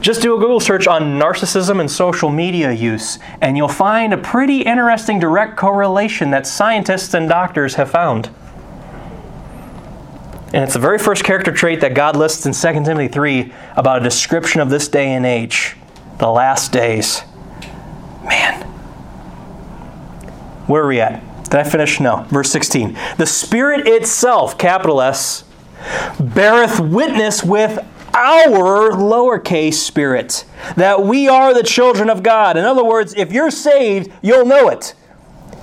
[0.00, 4.18] Just do a Google search on narcissism and social media use, and you'll find a
[4.18, 8.30] pretty interesting direct correlation that scientists and doctors have found.
[10.52, 14.00] And it's the very first character trait that God lists in 2 Timothy 3 about
[14.00, 15.76] a description of this day and age,
[16.18, 17.22] the last days.
[18.24, 18.62] Man,
[20.66, 21.22] where are we at?
[21.44, 21.98] Did I finish?
[21.98, 22.24] No.
[22.30, 22.96] Verse 16.
[23.18, 25.44] The Spirit itself, capital S,
[26.18, 27.84] beareth witness with
[28.18, 30.44] our lowercase spirit
[30.76, 32.56] that we are the children of God.
[32.56, 34.94] In other words, if you're saved, you'll know it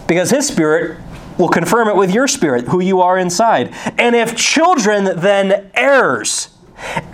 [0.07, 0.97] because His Spirit
[1.37, 3.73] will confirm it with your spirit, who you are inside.
[3.97, 6.49] And if children, then heirs,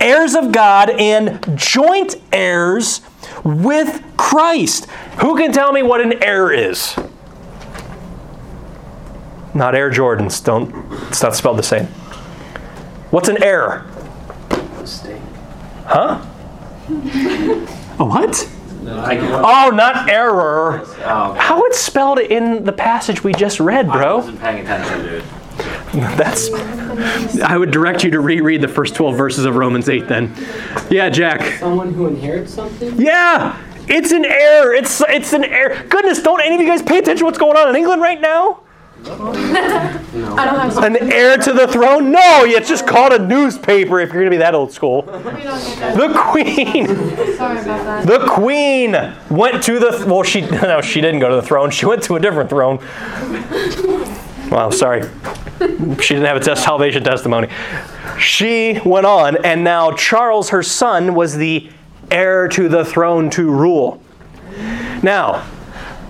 [0.00, 3.00] heirs of God and joint heirs
[3.42, 4.86] with Christ.
[5.20, 6.96] Who can tell me what an heir is?
[9.54, 10.42] Not Air Jordans.
[10.42, 10.72] Don't.
[11.08, 11.86] It's not spelled the same.
[13.10, 13.84] What's an heir?
[15.92, 16.28] Estate.
[16.88, 17.68] Huh?
[17.98, 18.48] A what?
[18.88, 20.80] I Oh, not error.
[21.04, 24.16] oh, How it's spelled in the passage we just read, I bro.
[24.16, 25.24] wasn't paying attention, dude.
[26.16, 26.50] That's.
[27.42, 30.34] I would direct you to reread the first 12 verses of Romans 8 then.
[30.90, 31.58] Yeah, Jack.
[31.60, 32.98] Someone who inherits something?
[33.00, 33.56] Yeah!
[33.88, 34.72] It's an error.
[34.74, 35.84] It's it's an error.
[35.88, 38.20] Goodness, don't any of you guys pay attention to what's going on in England right
[38.20, 38.60] now?
[39.04, 42.12] I don't have An heir to the throne?
[42.12, 45.02] No, it's just called a newspaper if you're going to be that old school.
[45.02, 45.96] We don't get that.
[45.96, 46.86] The queen.
[47.36, 48.06] Sorry about that.
[48.06, 48.92] The queen
[49.28, 50.22] went to the well.
[50.22, 51.70] She no, she didn't go to the throne.
[51.70, 52.78] She went to a different throne.
[54.50, 55.02] Wow, sorry.
[55.60, 57.48] She didn't have a test, salvation testimony.
[58.20, 61.70] She went on, and now Charles, her son, was the
[62.10, 64.00] heir to the throne to rule.
[65.02, 65.48] Now,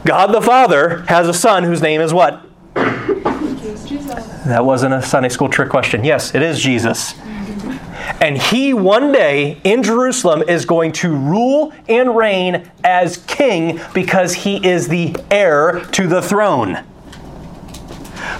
[0.04, 2.44] God the Father has a son whose name is what?
[4.46, 6.02] That wasn't a Sunday school trick question.
[6.02, 7.14] Yes, it is Jesus.
[8.20, 14.34] And he one day in Jerusalem is going to rule and reign as king because
[14.34, 16.84] he is the heir to the throne.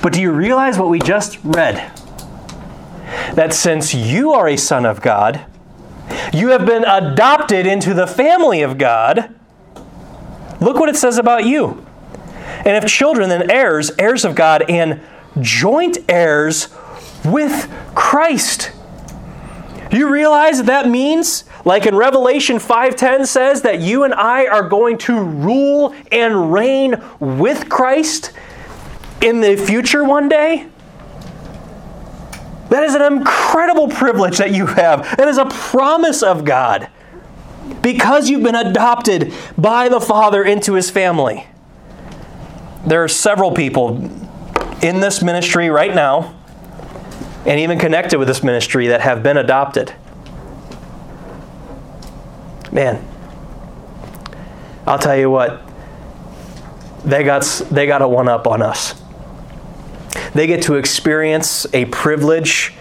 [0.03, 1.93] But do you realize what we just read?
[3.35, 5.47] That since you are a son of God,
[6.33, 9.35] you have been adopted into the family of God.
[10.61, 11.85] Look what it says about you.
[12.65, 15.01] And if children, then heirs, heirs of God, and
[15.41, 16.69] joint heirs
[17.25, 18.73] with Christ.
[19.91, 24.47] Do you realize that, that means, like in Revelation 5:10 says, that you and I
[24.47, 28.33] are going to rule and reign with Christ
[29.21, 30.67] in the future one day?
[32.71, 35.17] That is an incredible privilege that you have.
[35.19, 36.89] That is a promise of God.
[37.83, 41.47] Because you've been adopted by the Father into his family.
[42.87, 44.11] There are several people
[44.83, 46.35] in this ministry right now
[47.47, 49.95] and even connected with this ministry that have been adopted.
[52.71, 53.07] Man,
[54.87, 55.63] I'll tell you what,
[57.05, 59.01] they got, they got a one up on us.
[60.35, 62.75] They get to experience a privilege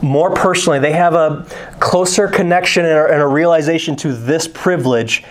[0.00, 0.78] more personally.
[0.78, 1.46] They have a
[1.80, 5.24] closer connection and a, and a realization to this privilege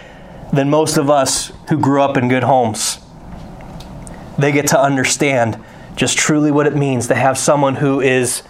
[0.51, 2.99] than most of us who grew up in good homes.
[4.37, 5.63] They get to understand
[6.01, 8.41] just truly what it means to have someone who is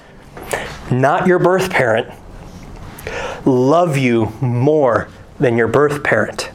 [0.89, 2.10] not your birth parent
[3.45, 6.49] love you more than your birth parent.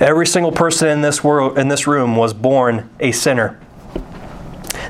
[0.00, 3.56] Every single person in this world in this room was born a sinner.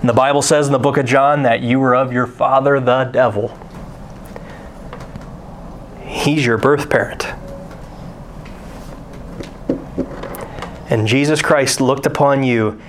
[0.00, 2.80] And the Bible says in the book of John that you were of your father
[2.80, 3.54] the devil.
[6.06, 7.26] He's your birth parent.
[10.90, 12.80] And Jesus Christ looked upon you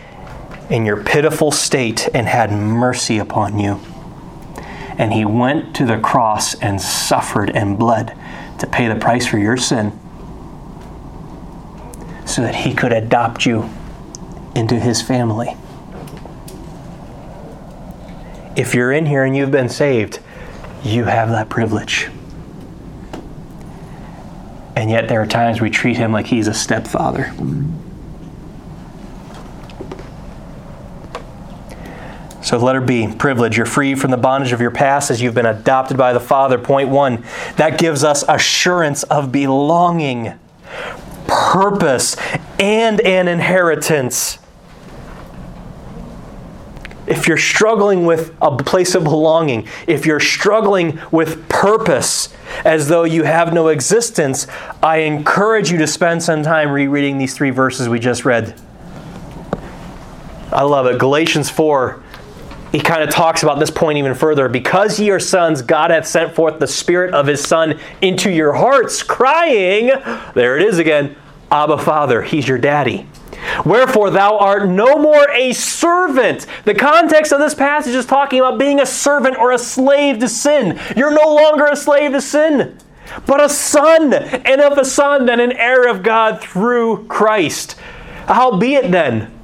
[0.70, 3.80] in your pitiful state and had mercy upon you.
[4.98, 8.16] And he went to the cross and suffered and bled
[8.60, 9.98] to pay the price for your sin
[12.26, 13.70] so that he could adopt you
[14.56, 15.56] into his family.
[18.56, 20.20] If you're in here and you've been saved,
[20.84, 22.10] you have that privilege.
[24.76, 27.34] And yet, there are times we treat him like he's a stepfather.
[32.50, 33.58] So, letter B, privilege.
[33.58, 36.58] You're free from the bondage of your past as you've been adopted by the Father.
[36.58, 37.24] Point one,
[37.58, 40.34] that gives us assurance of belonging,
[41.28, 42.18] purpose,
[42.58, 44.40] and an inheritance.
[47.06, 52.34] If you're struggling with a place of belonging, if you're struggling with purpose
[52.66, 54.48] as though you have no existence,
[54.82, 58.60] I encourage you to spend some time rereading these three verses we just read.
[60.52, 60.98] I love it.
[60.98, 62.02] Galatians 4
[62.72, 64.48] he kind of talks about this point even further.
[64.48, 68.54] Because ye are sons, God hath sent forth the Spirit of His Son into your
[68.54, 69.92] hearts, crying,
[70.36, 71.16] there it is again,
[71.52, 73.08] Abba, Father, He's your daddy.
[73.66, 76.46] Wherefore thou art no more a servant.
[76.66, 80.30] The context of this passage is talking about being a servant or a slave to
[80.30, 80.80] sin.
[80.96, 82.78] You're no longer a slave to sin,
[83.26, 87.76] but a son, and of a son, then an heir of God through Christ.
[88.28, 89.39] Howbeit then,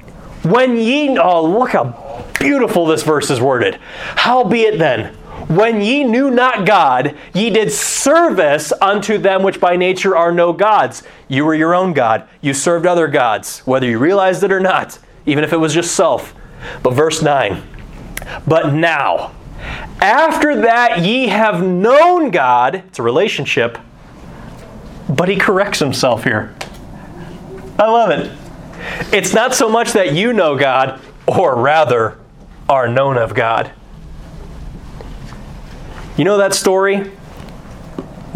[0.50, 3.76] when ye, oh, look how beautiful this verse is worded.
[4.16, 5.14] Howbeit then,
[5.48, 10.52] when ye knew not God, ye did service unto them which by nature are no
[10.52, 11.02] gods.
[11.28, 12.28] You were your own God.
[12.40, 15.94] You served other gods, whether you realized it or not, even if it was just
[15.94, 16.34] self.
[16.82, 17.62] But verse 9,
[18.46, 19.32] but now,
[20.00, 23.78] after that ye have known God, it's a relationship,
[25.08, 26.54] but he corrects himself here.
[27.78, 28.32] I love it.
[29.12, 32.18] It's not so much that you know God, or rather,
[32.68, 33.72] are known of God.
[36.16, 37.10] You know that story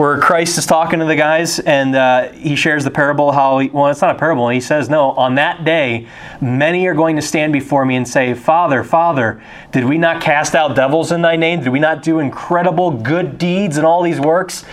[0.00, 3.68] where Christ is talking to the guys and uh, he shares the parable how, he,
[3.68, 4.48] well, it's not a parable.
[4.48, 6.08] He says, No, on that day,
[6.40, 9.42] many are going to stand before me and say, Father, Father,
[9.72, 11.60] did we not cast out devils in thy name?
[11.60, 14.64] Did we not do incredible good deeds and all these works?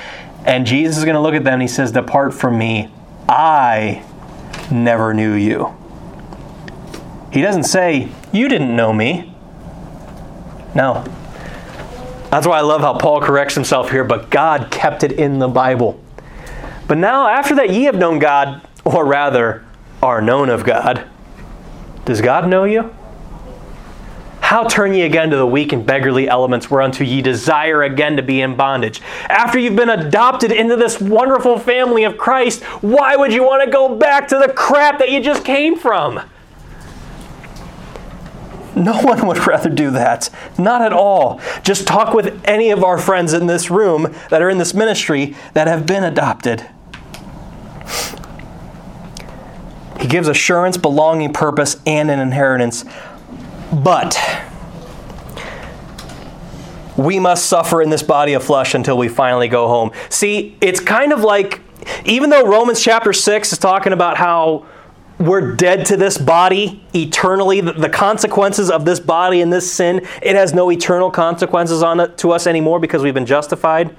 [0.45, 2.89] And Jesus is going to look at them and he says, Depart from me.
[3.27, 4.05] I
[4.71, 5.75] never knew you.
[7.31, 9.33] He doesn't say, You didn't know me.
[10.75, 11.05] No.
[12.29, 15.47] That's why I love how Paul corrects himself here, but God kept it in the
[15.47, 15.99] Bible.
[16.87, 19.65] But now, after that ye have known God, or rather,
[20.01, 21.05] are known of God,
[22.05, 22.93] does God know you?
[24.47, 28.23] How turn ye again to the weak and beggarly elements whereunto ye desire again to
[28.23, 29.01] be in bondage?
[29.27, 33.69] After you've been adopted into this wonderful family of Christ, why would you want to
[33.69, 36.21] go back to the crap that you just came from?
[38.73, 40.29] No one would rather do that.
[40.57, 41.41] Not at all.
[41.61, 45.35] Just talk with any of our friends in this room that are in this ministry
[45.55, 46.65] that have been adopted.
[49.99, 52.85] He gives assurance, belonging, purpose, and an inheritance.
[53.71, 54.17] But
[56.97, 59.91] we must suffer in this body of flesh until we finally go home.
[60.09, 61.61] See, it's kind of like,
[62.05, 64.65] even though Romans chapter 6 is talking about how
[65.19, 70.35] we're dead to this body eternally, the consequences of this body and this sin, it
[70.35, 73.95] has no eternal consequences on it to us anymore because we've been justified.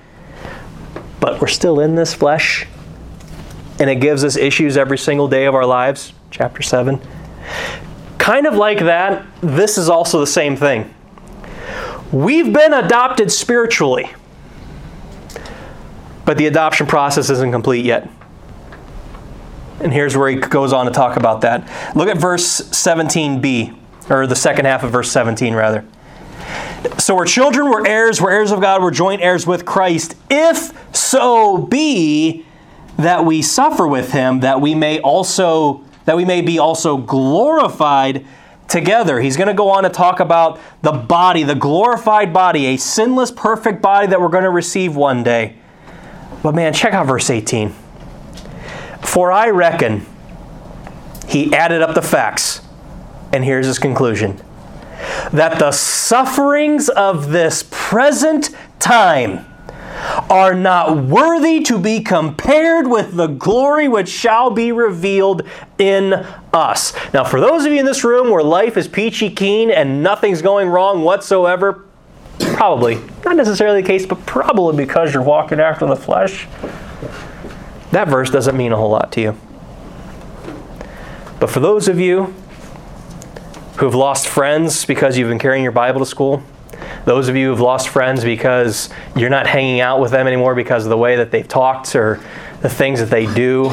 [1.21, 2.67] But we're still in this flesh,
[3.81, 6.13] and it gives us issues every single day of our lives.
[6.31, 7.01] Chapter 7.
[8.19, 10.95] Kind of like that, this is also the same thing.
[12.13, 14.11] We've been adopted spiritually,
[16.25, 18.09] but the adoption process isn't complete yet.
[19.81, 21.69] And here's where he goes on to talk about that.
[21.95, 23.79] Look at verse 17b,
[24.11, 25.85] or the second half of verse 17, rather.
[26.99, 30.73] So we're children, we're heirs, we're heirs of God, we're joint heirs with Christ, if
[30.95, 32.45] so be
[32.97, 38.25] that we suffer with him, that we may also that we may be also glorified
[38.67, 39.21] together.
[39.21, 43.31] He's going to go on to talk about the body, the glorified body, a sinless,
[43.31, 45.57] perfect body that we're going to receive one day.
[46.43, 47.75] But man, check out verse 18.
[49.03, 50.07] For I reckon,
[51.29, 52.63] he added up the facts,
[53.31, 54.41] and here's his conclusion
[55.31, 58.49] that the sufferings of this present
[58.79, 59.45] time
[60.31, 65.43] are not worthy to be compared with the glory which shall be revealed
[65.79, 66.13] in
[66.53, 66.93] us.
[67.13, 70.43] Now, for those of you in this room where life is peachy keen and nothing's
[70.43, 71.85] going wrong whatsoever,
[72.39, 76.47] probably, not necessarily the case, but probably because you're walking after the flesh,
[77.93, 79.39] that verse doesn't mean a whole lot to you.
[81.41, 82.35] But for those of you
[83.77, 86.43] who have lost friends because you've been carrying your Bible to school,
[87.05, 90.85] those of you who've lost friends because you're not hanging out with them anymore because
[90.85, 92.21] of the way that they've talked or
[92.61, 93.71] the things that they do,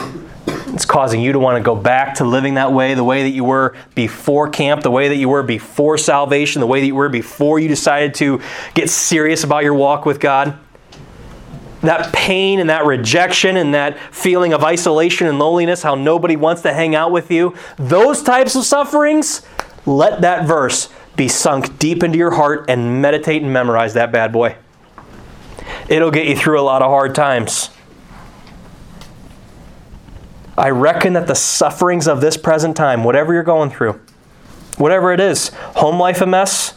[0.47, 3.29] it's causing you to want to go back to living that way, the way that
[3.29, 6.95] you were before camp, the way that you were before salvation, the way that you
[6.95, 8.41] were before you decided to
[8.73, 10.57] get serious about your walk with God.
[11.81, 16.61] That pain and that rejection and that feeling of isolation and loneliness, how nobody wants
[16.63, 19.43] to hang out with you, those types of sufferings,
[19.85, 24.31] let that verse be sunk deep into your heart and meditate and memorize that bad
[24.31, 24.57] boy.
[25.87, 27.69] It'll get you through a lot of hard times.
[30.57, 33.99] I reckon that the sufferings of this present time, whatever you're going through,
[34.77, 36.73] whatever it is, home life a mess,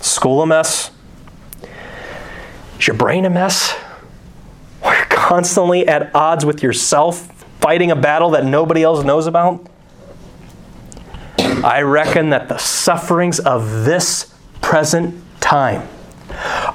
[0.00, 0.90] school a mess,
[2.78, 3.76] is your brain a mess?
[4.82, 9.64] Are you constantly at odds with yourself, fighting a battle that nobody else knows about?
[11.64, 15.88] I reckon that the sufferings of this present time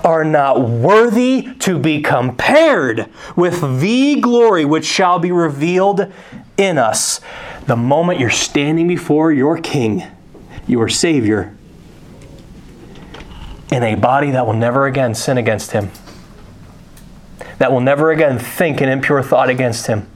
[0.04, 6.12] are not worthy to be compared with the glory which shall be revealed
[6.58, 7.20] in us
[7.66, 10.04] the moment you're standing before your King,
[10.68, 11.54] your Savior,
[13.70, 15.92] in a body that will never again sin against him,
[17.58, 20.10] that will never again think an impure thought against him,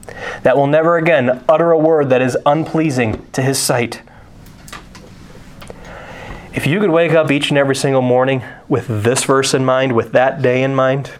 [0.44, 4.00] that will never again utter a word that is unpleasing to his sight.
[6.54, 9.92] If you could wake up each and every single morning with this verse in mind,
[9.92, 11.10] with that day in mind,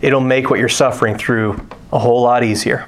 [0.00, 2.86] it'll make what you're suffering through a whole lot easier.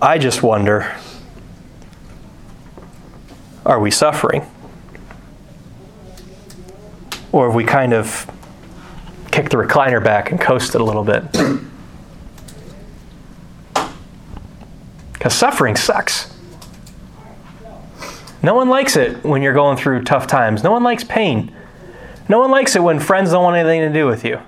[0.00, 0.94] I just wonder
[3.66, 4.46] are we suffering?
[7.32, 8.30] Or have we kind of
[9.30, 11.24] kicked the recliner back and coasted a little bit?
[15.14, 16.33] Because suffering sucks.
[18.44, 20.62] No one likes it when you're going through tough times.
[20.62, 21.50] No one likes pain.
[22.28, 24.38] No one likes it when friends don't want anything to do with you.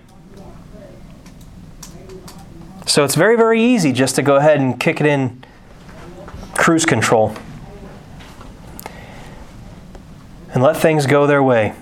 [2.87, 5.43] So it's very, very easy just to go ahead and kick it in
[6.53, 7.35] cruise control
[10.53, 11.75] and let things go their way.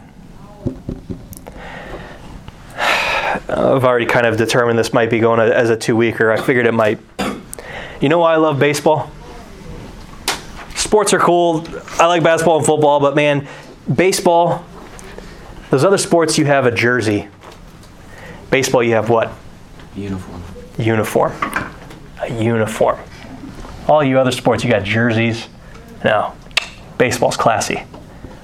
[2.77, 6.31] I've already kind of determined this might be going as a two weeker.
[6.31, 7.01] I figured it might.
[8.01, 9.11] You know why I love baseball?
[10.85, 11.67] Sports are cool.
[11.99, 13.49] I like basketball and football, but man,
[13.93, 14.63] baseball,
[15.71, 17.27] those other sports, you have a jersey.
[18.51, 19.33] Baseball, you have what?
[19.97, 20.43] Uniform.
[20.77, 21.33] Uniform.
[22.21, 22.99] A uniform.
[23.89, 25.49] All you other sports, you got jerseys.
[26.05, 26.35] No,
[26.99, 27.83] baseball's classy.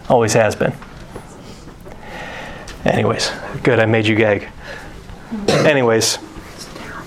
[0.08, 0.72] Always has been.
[2.86, 3.30] Anyways,
[3.62, 4.48] good, I made you gag.
[5.46, 6.16] Anyways,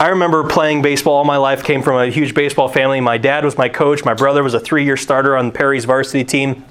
[0.04, 3.00] I remember playing baseball all my life, came from a huge baseball family.
[3.00, 6.26] My dad was my coach, my brother was a three year starter on Perry's varsity
[6.26, 6.66] team.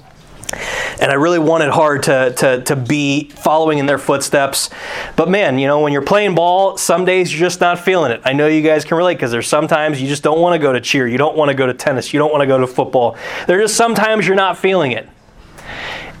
[1.01, 4.69] And I really wanted hard to, to, to be following in their footsteps.
[5.15, 8.21] But man, you know, when you're playing ball, some days you're just not feeling it.
[8.23, 10.71] I know you guys can relate because there's sometimes you just don't want to go
[10.71, 11.07] to cheer.
[11.07, 12.13] You don't want to go to tennis.
[12.13, 13.17] You don't want to go to football.
[13.47, 15.09] There's just sometimes you're not feeling it.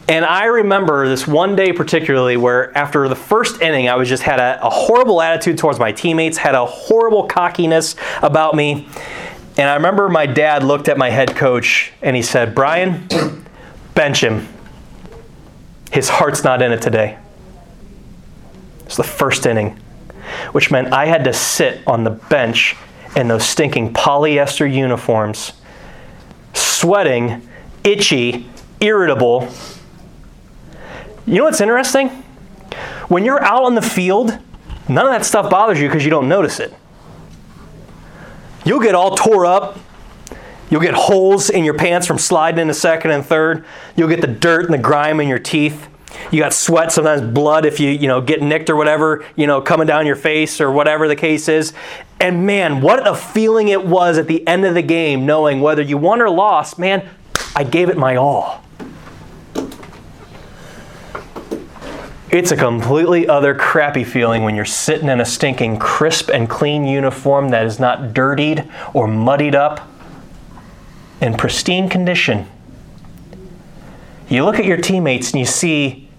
[0.07, 4.23] And I remember this one day particularly where after the first inning, I was just
[4.23, 8.89] had a, a, horrible attitude towards my teammates, had a horrible cockiness about me.
[9.55, 13.07] And I remember my dad looked at my head coach and he said, Brian,
[13.95, 14.47] bench him.
[15.91, 17.17] His heart's not in it today.
[18.85, 19.79] It's the first inning,
[20.51, 22.75] which meant I had to sit on the bench
[23.15, 25.53] in those stinking polyester uniforms,
[26.53, 27.47] sweating,
[27.83, 28.49] itchy,
[28.81, 29.49] irritable
[31.25, 32.09] you know what's interesting?
[33.07, 34.37] When you're out on the field,
[34.89, 36.73] none of that stuff bothers you because you don't notice it.
[38.65, 39.77] You'll get all tore up.
[40.69, 43.65] You'll get holes in your pants from sliding into second and third.
[43.95, 45.87] You'll get the dirt and the grime in your teeth.
[46.31, 49.61] You got sweat, sometimes blood if you, you know, get nicked or whatever, you know,
[49.61, 51.73] coming down your face or whatever the case is.
[52.19, 55.81] And man, what a feeling it was at the end of the game knowing whether
[55.81, 57.07] you won or lost, man,
[57.55, 58.63] I gave it my all.
[62.33, 66.83] It's a completely other crappy feeling when you're sitting in a stinking crisp and clean
[66.83, 69.87] uniform that is not dirtied or muddied up
[71.21, 72.47] in pristine condition.
[74.29, 76.09] You look at your teammates and you see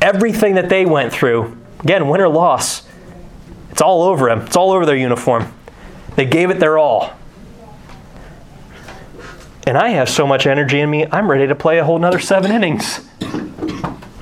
[0.00, 1.56] everything that they went through.
[1.84, 2.82] Again, win or loss,
[3.70, 5.54] it's all over them, it's all over their uniform.
[6.16, 7.12] They gave it their all.
[9.68, 12.18] And I have so much energy in me, I'm ready to play a whole nother
[12.18, 13.06] seven innings.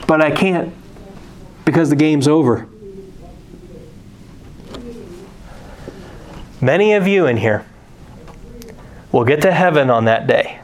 [0.07, 0.75] But I can't
[1.65, 2.69] because the game's over.
[6.61, 7.67] Many of you in here
[9.11, 10.61] will get to heaven on that day.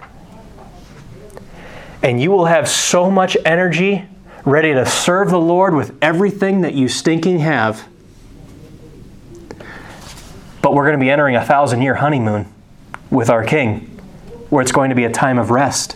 [2.03, 4.05] And you will have so much energy
[4.45, 7.87] ready to serve the Lord with everything that you stinking have.
[10.63, 12.47] But we're going to be entering a thousand year honeymoon
[13.11, 13.81] with our King,
[14.51, 15.93] where it's going to be a time of rest,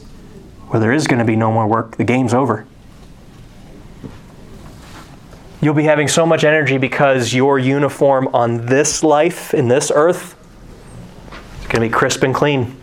[0.68, 1.96] where there is going to be no more work.
[1.96, 2.66] The game's over.
[5.62, 10.36] You'll be having so much energy because your uniform on this life, in this earth,
[11.60, 12.76] is going to be crisp and clean.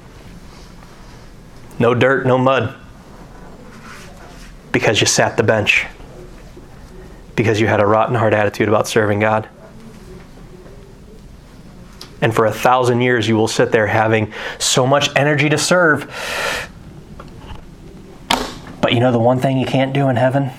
[1.78, 2.74] No dirt, no mud.
[4.72, 5.88] Because you sat the bench.
[7.36, 9.50] Because you had a rotten hard attitude about serving God.
[12.22, 16.06] And for a thousand years, you will sit there having so much energy to serve.
[18.82, 20.52] But you know the one thing you can't do in heaven?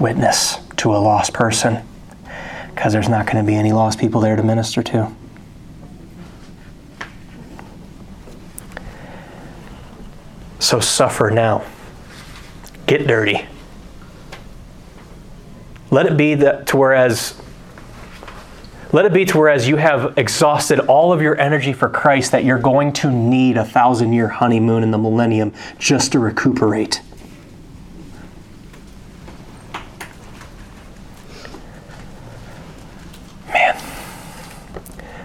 [0.00, 1.80] Witness to a lost person
[2.74, 5.14] because there's not going to be any lost people there to minister to.
[10.58, 11.64] So suffer now.
[12.88, 13.46] Get dirty.
[15.92, 17.40] Let it be that to whereas
[18.90, 22.44] let it be to whereas you have exhausted all of your energy for Christ that
[22.44, 27.00] you're going to need a thousand year honeymoon in the millennium just to recuperate.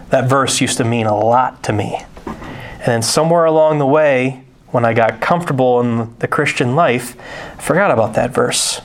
[0.10, 2.04] That verse used to mean a lot to me.
[2.26, 7.16] And then somewhere along the way, when I got comfortable in the Christian life,
[7.58, 8.82] I forgot about that verse.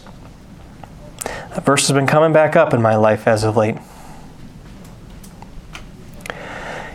[1.24, 3.76] That verse has been coming back up in my life as of late.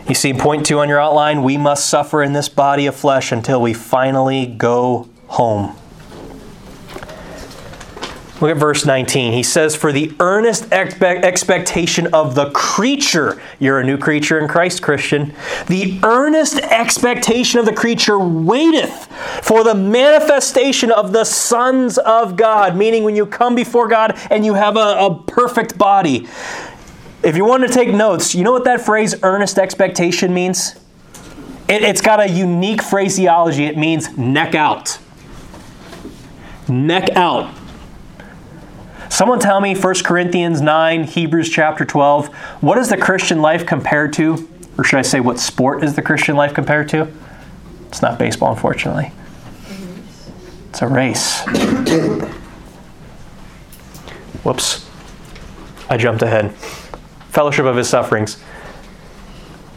[0.08, 3.30] You see, point two on your outline we must suffer in this body of flesh
[3.30, 5.76] until we finally go home.
[8.40, 9.32] Look at verse 19.
[9.32, 14.46] He says, For the earnest expe- expectation of the creature, you're a new creature in
[14.46, 15.34] Christ, Christian.
[15.66, 19.06] The earnest expectation of the creature waiteth
[19.42, 24.44] for the manifestation of the sons of God, meaning when you come before God and
[24.44, 26.28] you have a, a perfect body.
[27.24, 30.76] If you want to take notes, you know what that phrase earnest expectation means?
[31.68, 33.64] It, it's got a unique phraseology.
[33.64, 35.00] It means neck out.
[36.68, 37.57] Neck out.
[39.08, 42.28] Someone tell me 1 Corinthians 9, Hebrews chapter 12.
[42.62, 44.48] What is the Christian life compared to?
[44.76, 47.08] Or should I say, what sport is the Christian life compared to?
[47.88, 49.10] It's not baseball, unfortunately.
[50.70, 51.40] It's a race.
[54.44, 54.88] Whoops.
[55.88, 56.54] I jumped ahead.
[57.30, 58.42] Fellowship of his sufferings.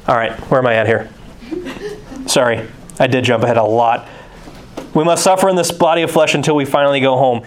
[0.07, 1.09] All right, where am I at here?
[2.27, 2.67] Sorry,
[2.99, 4.07] I did jump ahead a lot.
[4.93, 7.43] We must suffer in this body of flesh until we finally go home.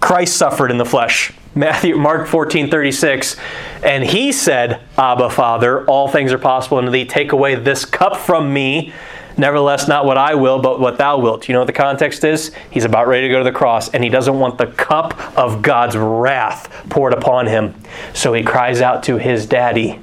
[0.00, 1.32] Christ suffered in the flesh.
[1.54, 3.36] Matthew Mark 14, 36.
[3.82, 7.04] And he said, Abba, Father, all things are possible unto thee.
[7.04, 8.92] Take away this cup from me.
[9.36, 11.48] Nevertheless, not what I will, but what thou wilt.
[11.48, 12.52] You know what the context is?
[12.70, 15.60] He's about ready to go to the cross, and he doesn't want the cup of
[15.60, 17.74] God's wrath poured upon him.
[18.14, 20.00] So he cries out to his daddy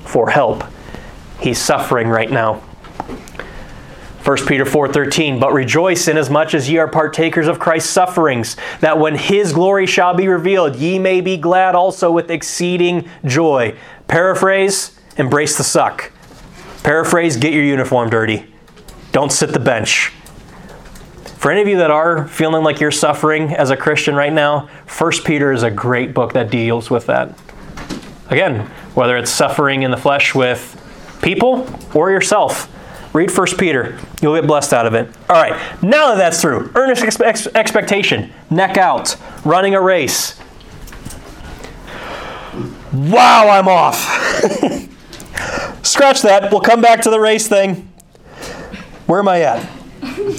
[0.00, 0.64] for help.
[1.40, 2.62] He's suffering right now.
[4.30, 9.16] 1 Peter 4:13 But rejoice inasmuch as ye are partakers of Christ's sufferings that when
[9.16, 13.74] his glory shall be revealed ye may be glad also with exceeding joy.
[14.06, 16.12] Paraphrase, embrace the suck.
[16.84, 18.54] Paraphrase, get your uniform dirty.
[19.10, 20.12] Don't sit the bench.
[21.38, 24.68] For any of you that are feeling like you're suffering as a Christian right now,
[24.96, 27.36] 1 Peter is a great book that deals with that.
[28.28, 30.76] Again, whether it's suffering in the flesh with
[31.20, 32.72] people or yourself,
[33.12, 33.98] read 1 Peter.
[34.22, 35.08] You'll get blessed out of it.
[35.28, 40.38] All right, now that that's through, earnest ex- ex- expectation, neck out, running a race.
[42.92, 43.96] Wow, I'm off.
[45.82, 46.50] Scratch that.
[46.50, 47.88] We'll come back to the race thing.
[49.06, 49.68] Where am I at?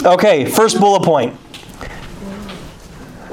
[0.05, 1.37] Okay, first bullet point.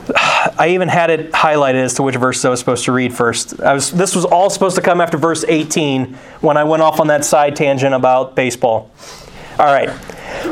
[0.16, 3.60] I even had it highlighted as to which verse I was supposed to read first.
[3.60, 7.00] I was, this was all supposed to come after verse 18 when I went off
[7.00, 8.90] on that side tangent about baseball.
[9.58, 9.90] All right.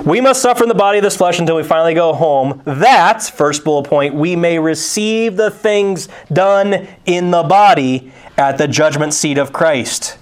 [0.04, 3.22] We must suffer in the body of this flesh until we finally go home, that,
[3.22, 9.14] first bullet point, we may receive the things done in the body at the judgment
[9.14, 10.18] seat of Christ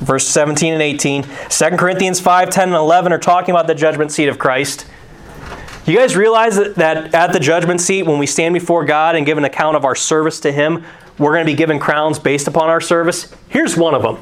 [0.00, 1.22] verse 17 and 18.
[1.22, 1.28] 2
[1.76, 4.86] Corinthians 5, 10, and 11 are talking about the judgment seat of Christ.
[5.86, 9.24] You guys realize that, that at the judgment seat, when we stand before God and
[9.24, 10.84] give an account of our service to Him,
[11.18, 13.34] we're going to be given crowns based upon our service?
[13.48, 14.18] Here's one of them.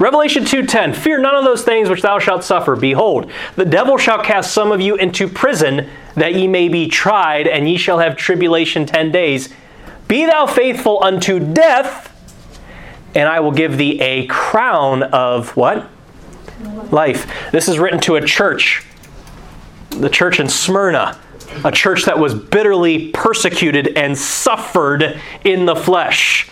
[0.00, 4.22] Revelation 2:10 Fear none of those things which thou shalt suffer behold the devil shall
[4.22, 8.16] cast some of you into prison that ye may be tried and ye shall have
[8.16, 9.50] tribulation 10 days
[10.08, 12.10] be thou faithful unto death
[13.14, 15.88] and I will give thee a crown of what?
[16.90, 17.50] Life.
[17.52, 18.84] This is written to a church,
[19.90, 21.18] the church in Smyrna,
[21.64, 26.49] a church that was bitterly persecuted and suffered in the flesh.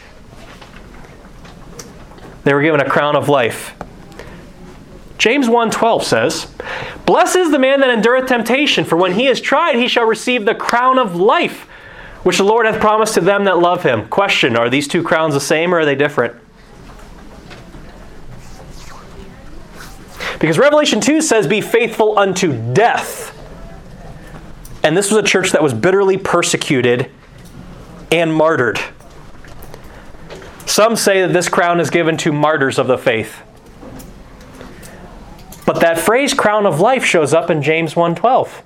[2.48, 3.74] They were given a crown of life.
[5.18, 6.46] James 1:12 says,
[7.04, 10.46] "Blessed is the man that endureth temptation, for when he is tried, he shall receive
[10.46, 11.66] the crown of life,
[12.22, 15.34] which the Lord hath promised to them that love him." Question, are these two crowns
[15.34, 16.36] the same or are they different?
[20.38, 23.38] Because Revelation 2 says, Be faithful unto death.
[24.82, 27.10] And this was a church that was bitterly persecuted
[28.10, 28.80] and martyred.
[30.68, 33.40] Some say that this crown is given to martyrs of the faith.
[35.64, 38.62] But that phrase crown of life shows up in James 1:12.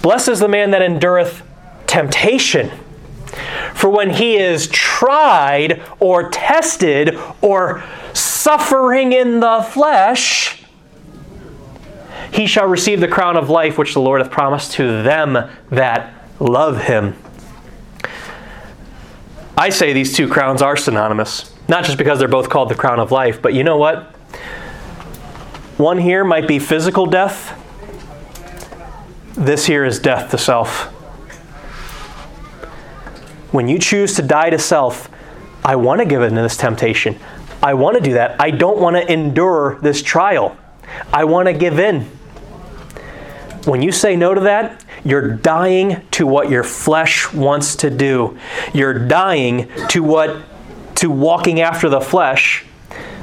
[0.00, 1.42] Blessed is the man that endureth
[1.86, 2.70] temptation.
[3.74, 7.82] For when he is tried or tested or
[8.14, 10.64] suffering in the flesh,
[12.32, 16.14] he shall receive the crown of life which the Lord hath promised to them that
[16.38, 17.16] love him.
[19.60, 22.98] I say these two crowns are synonymous, not just because they're both called the crown
[22.98, 24.04] of life, but you know what?
[25.76, 27.54] One here might be physical death,
[29.34, 30.84] this here is death to self.
[33.52, 35.10] When you choose to die to self,
[35.62, 37.18] I want to give in to this temptation.
[37.62, 38.40] I want to do that.
[38.40, 40.56] I don't want to endure this trial.
[41.12, 42.04] I want to give in.
[43.66, 48.38] When you say no to that, you're dying to what your flesh wants to do.
[48.74, 50.42] You're dying to what
[50.96, 52.64] to walking after the flesh.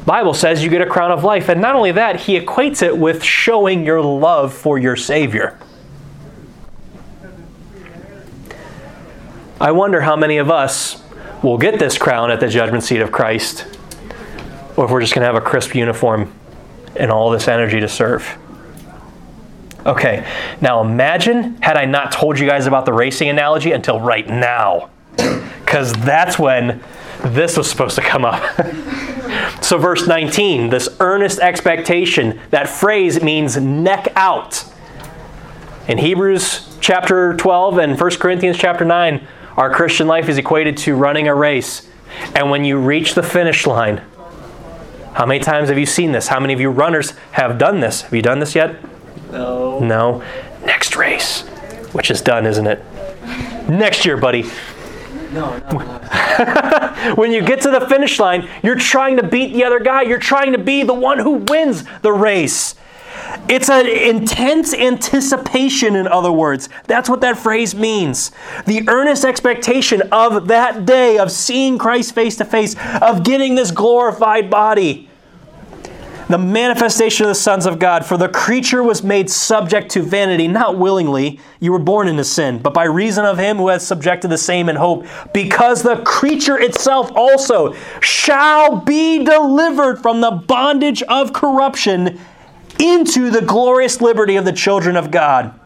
[0.06, 2.98] Bible says you get a crown of life, and not only that, he equates it
[2.98, 5.60] with showing your love for your savior.
[9.60, 11.04] I wonder how many of us
[11.44, 13.66] will get this crown at the judgment seat of Christ,
[14.76, 16.34] or if we're just going to have a crisp uniform
[16.96, 18.38] and all this energy to serve.
[19.88, 20.28] Okay,
[20.60, 24.90] now imagine had I not told you guys about the racing analogy until right now,
[25.16, 26.84] because that's when
[27.24, 28.44] this was supposed to come up.
[29.64, 34.66] so, verse 19, this earnest expectation, that phrase means neck out.
[35.88, 39.26] In Hebrews chapter 12 and 1 Corinthians chapter 9,
[39.56, 41.88] our Christian life is equated to running a race.
[42.36, 44.02] And when you reach the finish line,
[45.14, 46.28] how many times have you seen this?
[46.28, 48.02] How many of you runners have done this?
[48.02, 48.76] Have you done this yet?
[49.32, 49.80] No.
[49.80, 50.24] No.
[50.66, 51.42] Next race,
[51.94, 52.84] which is done, isn't it?
[53.70, 54.44] Next year, buddy.
[55.32, 57.14] No, no, no.
[57.16, 60.04] When you get to the finish line, you're trying to beat the other guy.
[60.04, 62.76] You're trying to be the one who wins the race.
[63.50, 66.70] It's an intense anticipation, in other words.
[66.86, 68.32] That's what that phrase means.
[68.66, 73.72] The earnest expectation of that day, of seeing Christ face to face, of getting this
[73.72, 75.07] glorified body.
[76.30, 78.06] The manifestation of the sons of God.
[78.06, 81.40] For the creature was made subject to vanity, not willingly.
[81.62, 84.68] You were born into sin, but by reason of him who has subjected the same
[84.68, 92.20] in hope, because the creature itself also shall be delivered from the bondage of corruption
[92.78, 95.58] into the glorious liberty of the children of God.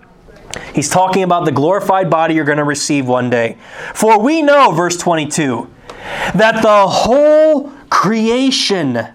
[0.75, 3.57] He's talking about the glorified body you're going to receive one day.
[3.95, 5.69] For we know, verse 22,
[6.35, 9.07] that the whole creation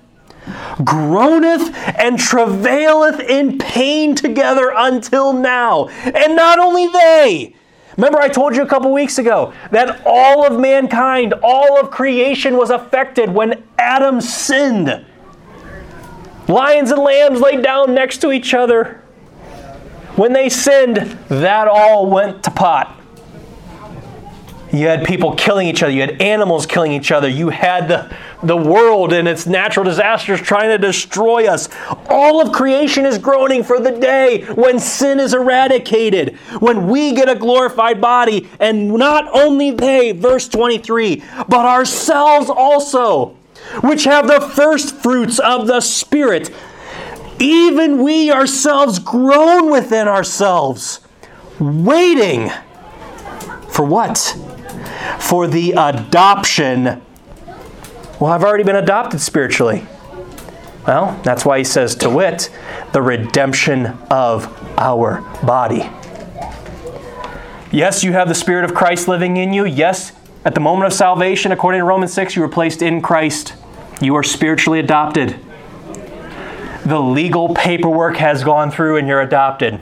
[0.84, 5.88] groaneth and travaileth in pain together until now.
[5.88, 7.54] And not only they,
[7.96, 12.58] Remember, I told you a couple weeks ago that all of mankind, all of creation
[12.58, 15.04] was affected when Adam sinned.
[16.46, 19.02] Lions and lambs laid down next to each other.
[20.16, 20.96] When they sinned,
[21.28, 23.00] that all went to pot.
[24.72, 25.92] You had people killing each other.
[25.92, 27.28] You had animals killing each other.
[27.28, 28.14] You had the,
[28.46, 31.68] the world and its natural disasters trying to destroy us.
[32.08, 37.28] All of creation is groaning for the day when sin is eradicated, when we get
[37.28, 38.48] a glorified body.
[38.60, 43.36] And not only they, verse 23, but ourselves also,
[43.82, 46.50] which have the first fruits of the Spirit.
[47.38, 51.00] Even we ourselves groan within ourselves,
[51.58, 52.50] waiting
[53.68, 54.36] for what?
[55.18, 57.02] For the adoption.
[58.18, 59.86] Well, I've already been adopted spiritually.
[60.86, 62.48] Well, that's why he says, to wit,
[62.92, 64.46] the redemption of
[64.78, 65.90] our body.
[67.70, 69.66] Yes, you have the Spirit of Christ living in you.
[69.66, 70.12] Yes,
[70.46, 73.54] at the moment of salvation, according to Romans 6, you were placed in Christ.
[74.00, 75.38] You are spiritually adopted.
[76.86, 79.80] The legal paperwork has gone through and you're adopted.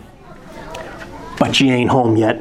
[1.39, 2.39] But you ain't home yet.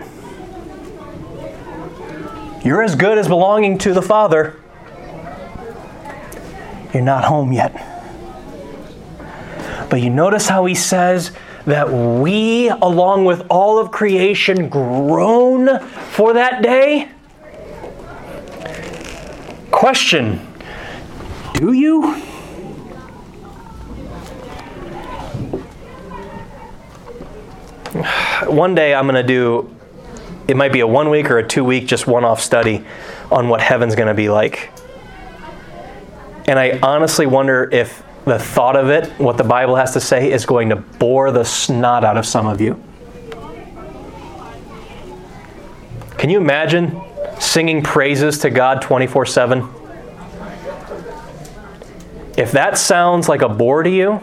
[2.63, 4.62] You're as good as belonging to the Father.
[6.93, 7.73] You're not home yet.
[9.89, 11.31] But you notice how he says
[11.65, 17.09] that we, along with all of creation, groan for that day?
[19.71, 20.39] Question
[21.53, 22.13] Do you?
[28.47, 29.73] One day I'm going to do
[30.47, 32.83] it might be a one week or a two week, just one off study
[33.31, 34.71] on what heaven's going to be like.
[36.47, 40.31] And I honestly wonder if the thought of it, what the Bible has to say,
[40.31, 42.81] is going to bore the snot out of some of you.
[46.17, 47.01] Can you imagine
[47.39, 49.69] singing praises to God 24 7?
[52.37, 54.21] If that sounds like a bore to you,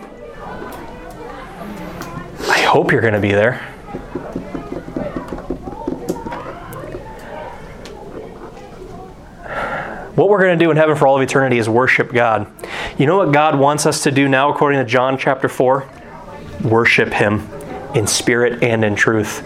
[2.48, 3.66] I hope you're going to be there.
[10.20, 12.46] What we're going to do in heaven for all of eternity is worship God.
[12.98, 15.88] You know what God wants us to do now, according to John chapter 4?
[16.62, 17.48] Worship Him
[17.94, 19.38] in spirit and in truth.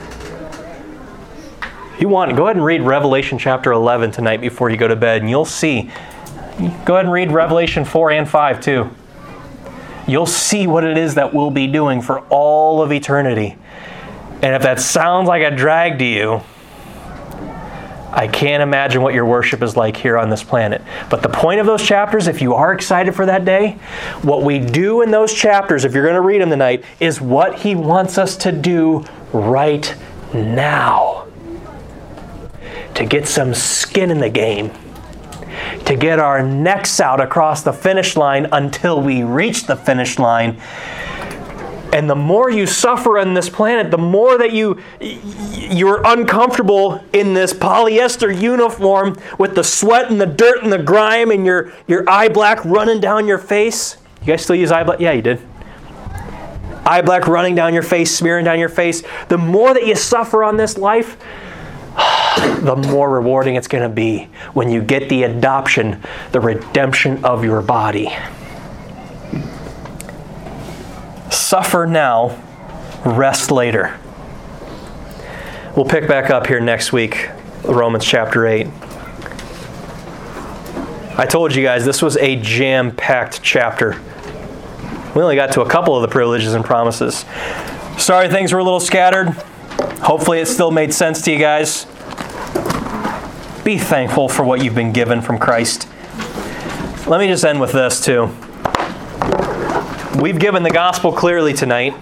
[2.00, 5.20] You want, go ahead and read Revelation chapter 11 tonight before you go to bed,
[5.20, 5.92] and you'll see.
[6.84, 8.90] Go ahead and read Revelation 4 and 5 too.
[10.08, 13.56] You'll see what it is that we'll be doing for all of eternity.
[14.42, 16.42] And if that sounds like a drag to you,
[18.14, 20.82] I can't imagine what your worship is like here on this planet.
[21.10, 23.72] But the point of those chapters, if you are excited for that day,
[24.22, 27.58] what we do in those chapters, if you're going to read them tonight, is what
[27.58, 29.92] He wants us to do right
[30.32, 31.26] now.
[32.94, 34.70] To get some skin in the game.
[35.86, 40.60] To get our necks out across the finish line until we reach the finish line.
[41.94, 47.34] And the more you suffer on this planet, the more that you you're uncomfortable in
[47.34, 52.02] this polyester uniform with the sweat and the dirt and the grime and your, your
[52.10, 53.96] eye black running down your face.
[54.22, 54.98] You guys still use eye black?
[54.98, 55.40] Yeah, you did.
[56.84, 59.04] Eye black running down your face, smearing down your face.
[59.28, 61.16] The more that you suffer on this life,
[62.60, 67.44] the more rewarding it's going to be when you get the adoption, the redemption of
[67.44, 68.12] your body.
[71.54, 72.36] Suffer now,
[73.06, 73.96] rest later.
[75.76, 77.30] We'll pick back up here next week,
[77.62, 78.66] Romans chapter 8.
[81.16, 84.00] I told you guys this was a jam packed chapter.
[85.14, 87.24] We only got to a couple of the privileges and promises.
[87.98, 89.28] Sorry things were a little scattered.
[90.00, 91.84] Hopefully, it still made sense to you guys.
[93.62, 95.86] Be thankful for what you've been given from Christ.
[97.06, 98.34] Let me just end with this, too.
[100.20, 101.92] We've given the gospel clearly tonight,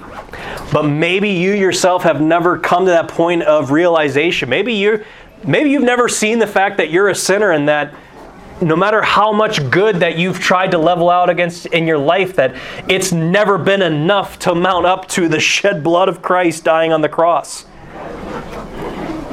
[0.71, 4.51] but maybe you yourself have never come to that point of realization.
[4.51, 5.05] Maybe you
[5.45, 7.95] maybe you've never seen the fact that you're a sinner and that
[8.61, 12.37] no matter how much good that you've tried to level out against in your life
[12.37, 12.55] that
[12.87, 17.01] it's never been enough to mount up to the shed blood of Christ dying on
[17.01, 17.65] the cross.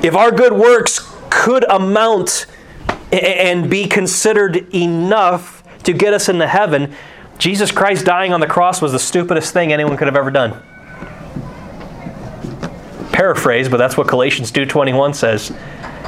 [0.01, 2.45] If our good works could amount
[3.11, 6.95] and be considered enough to get us into heaven,
[7.39, 10.61] Jesus Christ dying on the cross was the stupidest thing anyone could have ever done.
[13.13, 15.51] Paraphrase, but that's what Galatians 2:21 says.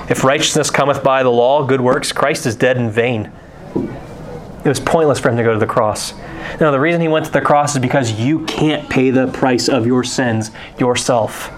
[0.10, 3.32] If righteousness cometh by the law, good works, Christ is dead in vain.
[3.74, 6.14] It was pointless for him to go to the cross.
[6.60, 9.70] Now, the reason he went to the cross is because you can't pay the price
[9.70, 11.50] of your sins yourself.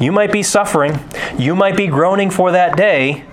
[0.00, 1.00] You might be suffering,
[1.36, 3.24] you might be groaning for that day,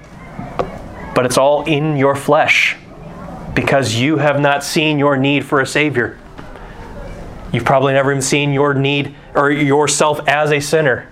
[1.13, 2.75] but it's all in your flesh
[3.55, 6.19] because you have not seen your need for a Savior.
[7.51, 11.07] You've probably never even seen your need or yourself as a sinner.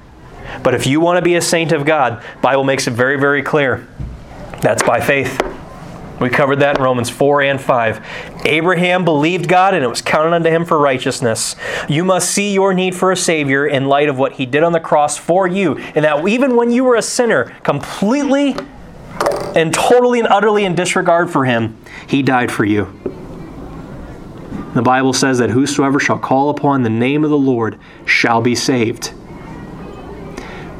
[0.62, 3.42] But if you want to be a saint of God, Bible makes it very, very
[3.42, 3.88] clear.
[4.62, 5.42] That's by faith.
[6.20, 8.46] We covered that in Romans 4 and 5.
[8.46, 11.56] Abraham believed God and it was counted unto him for righteousness.
[11.90, 14.72] You must see your need for a Savior in light of what he did on
[14.72, 15.78] the cross for you.
[15.78, 18.56] And that even when you were a sinner, completely
[19.56, 21.78] and totally and utterly in disregard for him,
[22.08, 22.86] he died for you.
[24.74, 28.56] The Bible says that whosoever shall call upon the name of the Lord shall be
[28.56, 29.14] saved.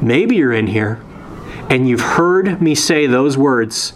[0.00, 1.00] Maybe you're in here
[1.70, 3.92] and you've heard me say those words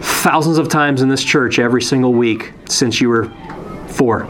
[0.00, 3.30] thousands of times in this church every single week since you were
[3.88, 4.26] four,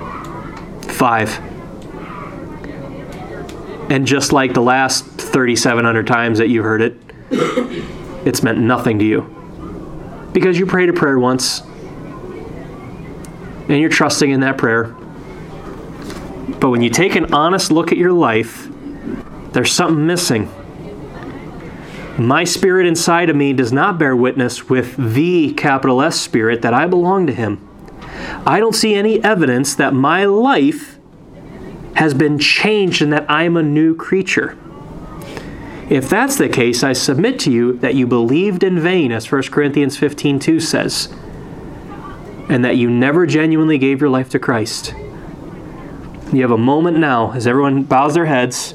[0.83, 1.39] five.
[3.91, 6.97] And just like the last 3,700 times that you heard it,
[8.27, 9.42] it's meant nothing to you.
[10.33, 11.61] Because you prayed a prayer once
[13.69, 14.95] and you're trusting in that prayer.
[16.59, 18.69] But when you take an honest look at your life,
[19.53, 20.51] there's something missing.
[22.19, 26.75] My spirit inside of me does not bear witness with the capital S spirit that
[26.75, 27.67] I belong to Him.
[28.47, 30.99] I don't see any evidence that my life
[31.95, 34.59] has been changed and that I'm a new creature.
[35.93, 39.51] If that's the case, I submit to you that you believed in vain, as 1
[39.51, 41.11] Corinthians 15:2 says,
[42.49, 44.95] and that you never genuinely gave your life to Christ.
[46.33, 48.75] You have a moment now, as everyone bows their heads,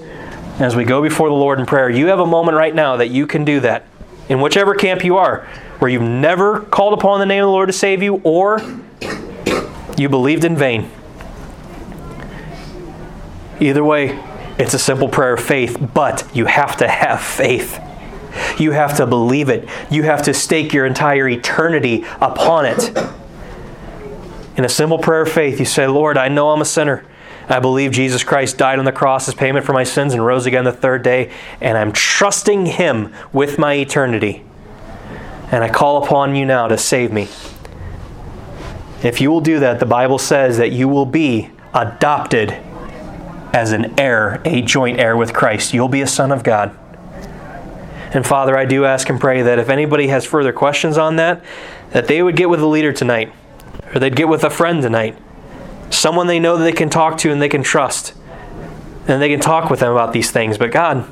[0.59, 3.07] as we go before the Lord in prayer, you have a moment right now that
[3.07, 3.85] you can do that.
[4.29, 5.47] In whichever camp you are,
[5.79, 8.61] where you've never called upon the name of the Lord to save you, or
[9.97, 10.91] you believed in vain.
[13.59, 14.19] Either way,
[14.57, 17.79] it's a simple prayer of faith, but you have to have faith.
[18.57, 19.67] You have to believe it.
[19.89, 22.97] You have to stake your entire eternity upon it.
[24.57, 27.05] In a simple prayer of faith, you say, Lord, I know I'm a sinner.
[27.47, 30.45] I believe Jesus Christ died on the cross as payment for my sins and rose
[30.45, 31.31] again the third day,
[31.61, 34.43] and I'm trusting Him with my eternity.
[35.49, 37.29] And I call upon you now to save me.
[39.03, 42.57] If you will do that, the Bible says that you will be adopted
[43.53, 45.73] as an heir, a joint heir with Christ.
[45.73, 46.77] You'll be a son of God.
[48.13, 51.43] And Father, I do ask and pray that if anybody has further questions on that,
[51.91, 53.33] that they would get with a leader tonight,
[53.93, 55.17] or they'd get with a friend tonight
[55.89, 58.13] someone they know that they can talk to and they can trust.
[59.07, 60.57] And they can talk with them about these things.
[60.57, 61.07] But God,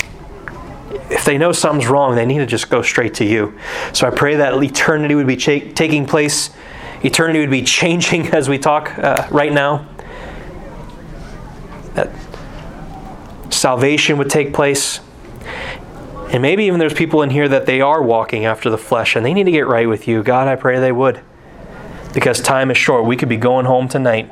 [1.09, 3.57] if they know something's wrong, they need to just go straight to you.
[3.93, 6.49] So I pray that eternity would be taking place,
[7.03, 9.87] eternity would be changing as we talk uh, right now.
[11.93, 12.24] That
[13.49, 14.99] salvation would take place.
[16.31, 19.25] And maybe even there's people in here that they are walking after the flesh and
[19.25, 20.23] they need to get right with you.
[20.23, 21.21] God, I pray they would.
[22.13, 23.05] Because time is short.
[23.05, 24.31] We could be going home tonight.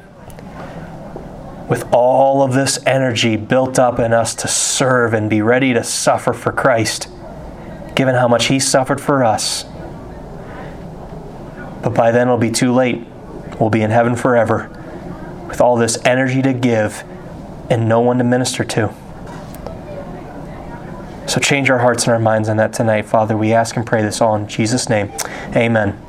[1.70, 5.84] with all of this energy built up in us to serve and be ready to
[5.84, 7.08] suffer for Christ,
[7.96, 9.64] given how much He suffered for us.
[11.82, 13.06] But by then it'll be too late.
[13.60, 14.70] We'll be in heaven forever
[15.48, 17.04] with all this energy to give
[17.70, 18.94] and no one to minister to.
[21.28, 23.38] So change our hearts and our minds on that tonight, Father.
[23.38, 25.12] We ask and pray this all in Jesus' name.
[25.56, 26.00] Amen.